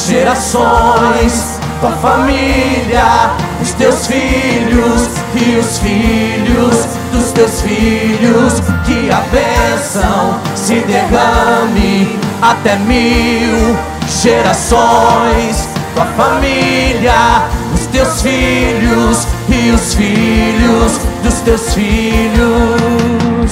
gerações 0.07 1.59
tua 1.83 1.91
família, 1.97 3.35
os 3.61 3.73
teus 3.73 4.07
filhos 4.07 5.09
e 5.35 5.57
os 5.57 5.79
filhos 5.79 6.85
dos 7.11 7.31
teus 7.33 7.59
filhos, 7.59 8.61
que 8.85 9.11
a 9.11 9.19
bênção 9.29 10.39
se 10.55 10.75
derrame 10.75 12.17
até 12.41 12.77
mil 12.77 13.77
gerações. 14.21 15.67
Tua 15.93 16.05
família, 16.05 17.49
os 17.75 17.85
teus 17.87 18.21
filhos 18.21 19.27
e 19.49 19.71
os 19.71 19.93
filhos 19.93 20.97
dos 21.21 21.33
teus 21.41 21.73
filhos. 21.73 23.51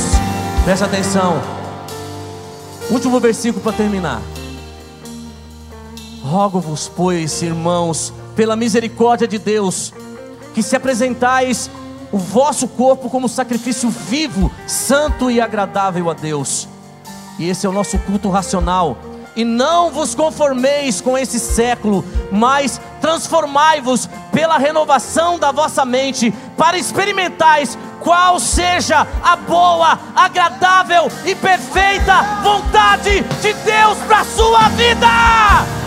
Presta 0.64 0.86
atenção. 0.86 1.42
Último 2.90 3.20
versículo 3.20 3.62
para 3.62 3.74
terminar. 3.74 4.22
Rogo-vos, 6.24 6.92
pois, 6.96 7.42
irmãos, 7.42 8.14
pela 8.36 8.56
misericórdia 8.56 9.28
de 9.28 9.38
Deus, 9.38 9.92
que 10.54 10.62
se 10.62 10.76
apresentais 10.76 11.70
o 12.12 12.18
vosso 12.18 12.68
corpo 12.68 13.10
como 13.10 13.28
sacrifício 13.28 13.90
vivo, 13.90 14.52
santo 14.68 15.32
e 15.32 15.42
agradável 15.42 16.10
a 16.10 16.14
Deus. 16.14 16.68
E 17.40 17.50
esse 17.50 17.66
é 17.66 17.70
o 17.70 17.74
nosso 17.74 17.98
culto 18.00 18.30
racional. 18.30 18.98
E 19.36 19.46
não 19.46 19.90
vos 19.90 20.14
conformeis 20.14 21.00
com 21.00 21.18
esse 21.18 21.40
século, 21.40 22.04
mas 22.32 22.82
transformai-vos 23.00 24.10
pela 24.32 24.58
renovação 24.58 25.40
da 25.40 25.52
vossa 25.52 25.86
mente, 25.86 26.34
para 26.58 26.78
experimentais 26.78 27.78
qual 28.02 28.40
seja 28.40 29.08
a 29.24 29.36
boa, 29.36 29.98
agradável 30.16 31.10
e 31.26 31.34
perfeita 31.36 32.42
vontade 32.44 33.22
de 33.42 33.54
Deus 33.54 33.98
para 34.08 34.20
a 34.20 34.26
sua 34.26 34.70
vida. 34.70 35.08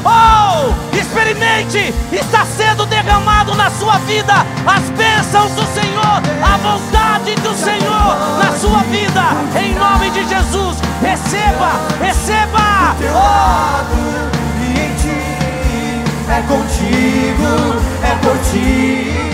Oh, 0.05 0.97
experimente, 0.97 1.95
está 2.13 2.45
sendo 2.45 2.87
derramado 2.87 3.55
na 3.55 3.71
sua 3.71 3.99
vida 3.99 4.35
as 4.67 4.83
bênçãos 4.91 5.53
do 5.53 5.65
Senhor, 5.75 6.23
a 6.43 6.57
vontade 6.59 7.35
do 7.37 7.55
Senhor 7.55 8.39
na 8.39 8.53
sua 8.59 8.79
vida, 8.85 9.23
em 9.61 9.75
nome 9.75 10.11
de 10.11 10.29
Jesus. 10.29 10.79
Receba, 11.01 11.73
receba. 12.01 12.97
Oh. 13.13 14.05
É 16.27 16.41
contigo, 16.49 17.81
é 18.03 18.15
por 18.25 18.37
ti 18.51 19.34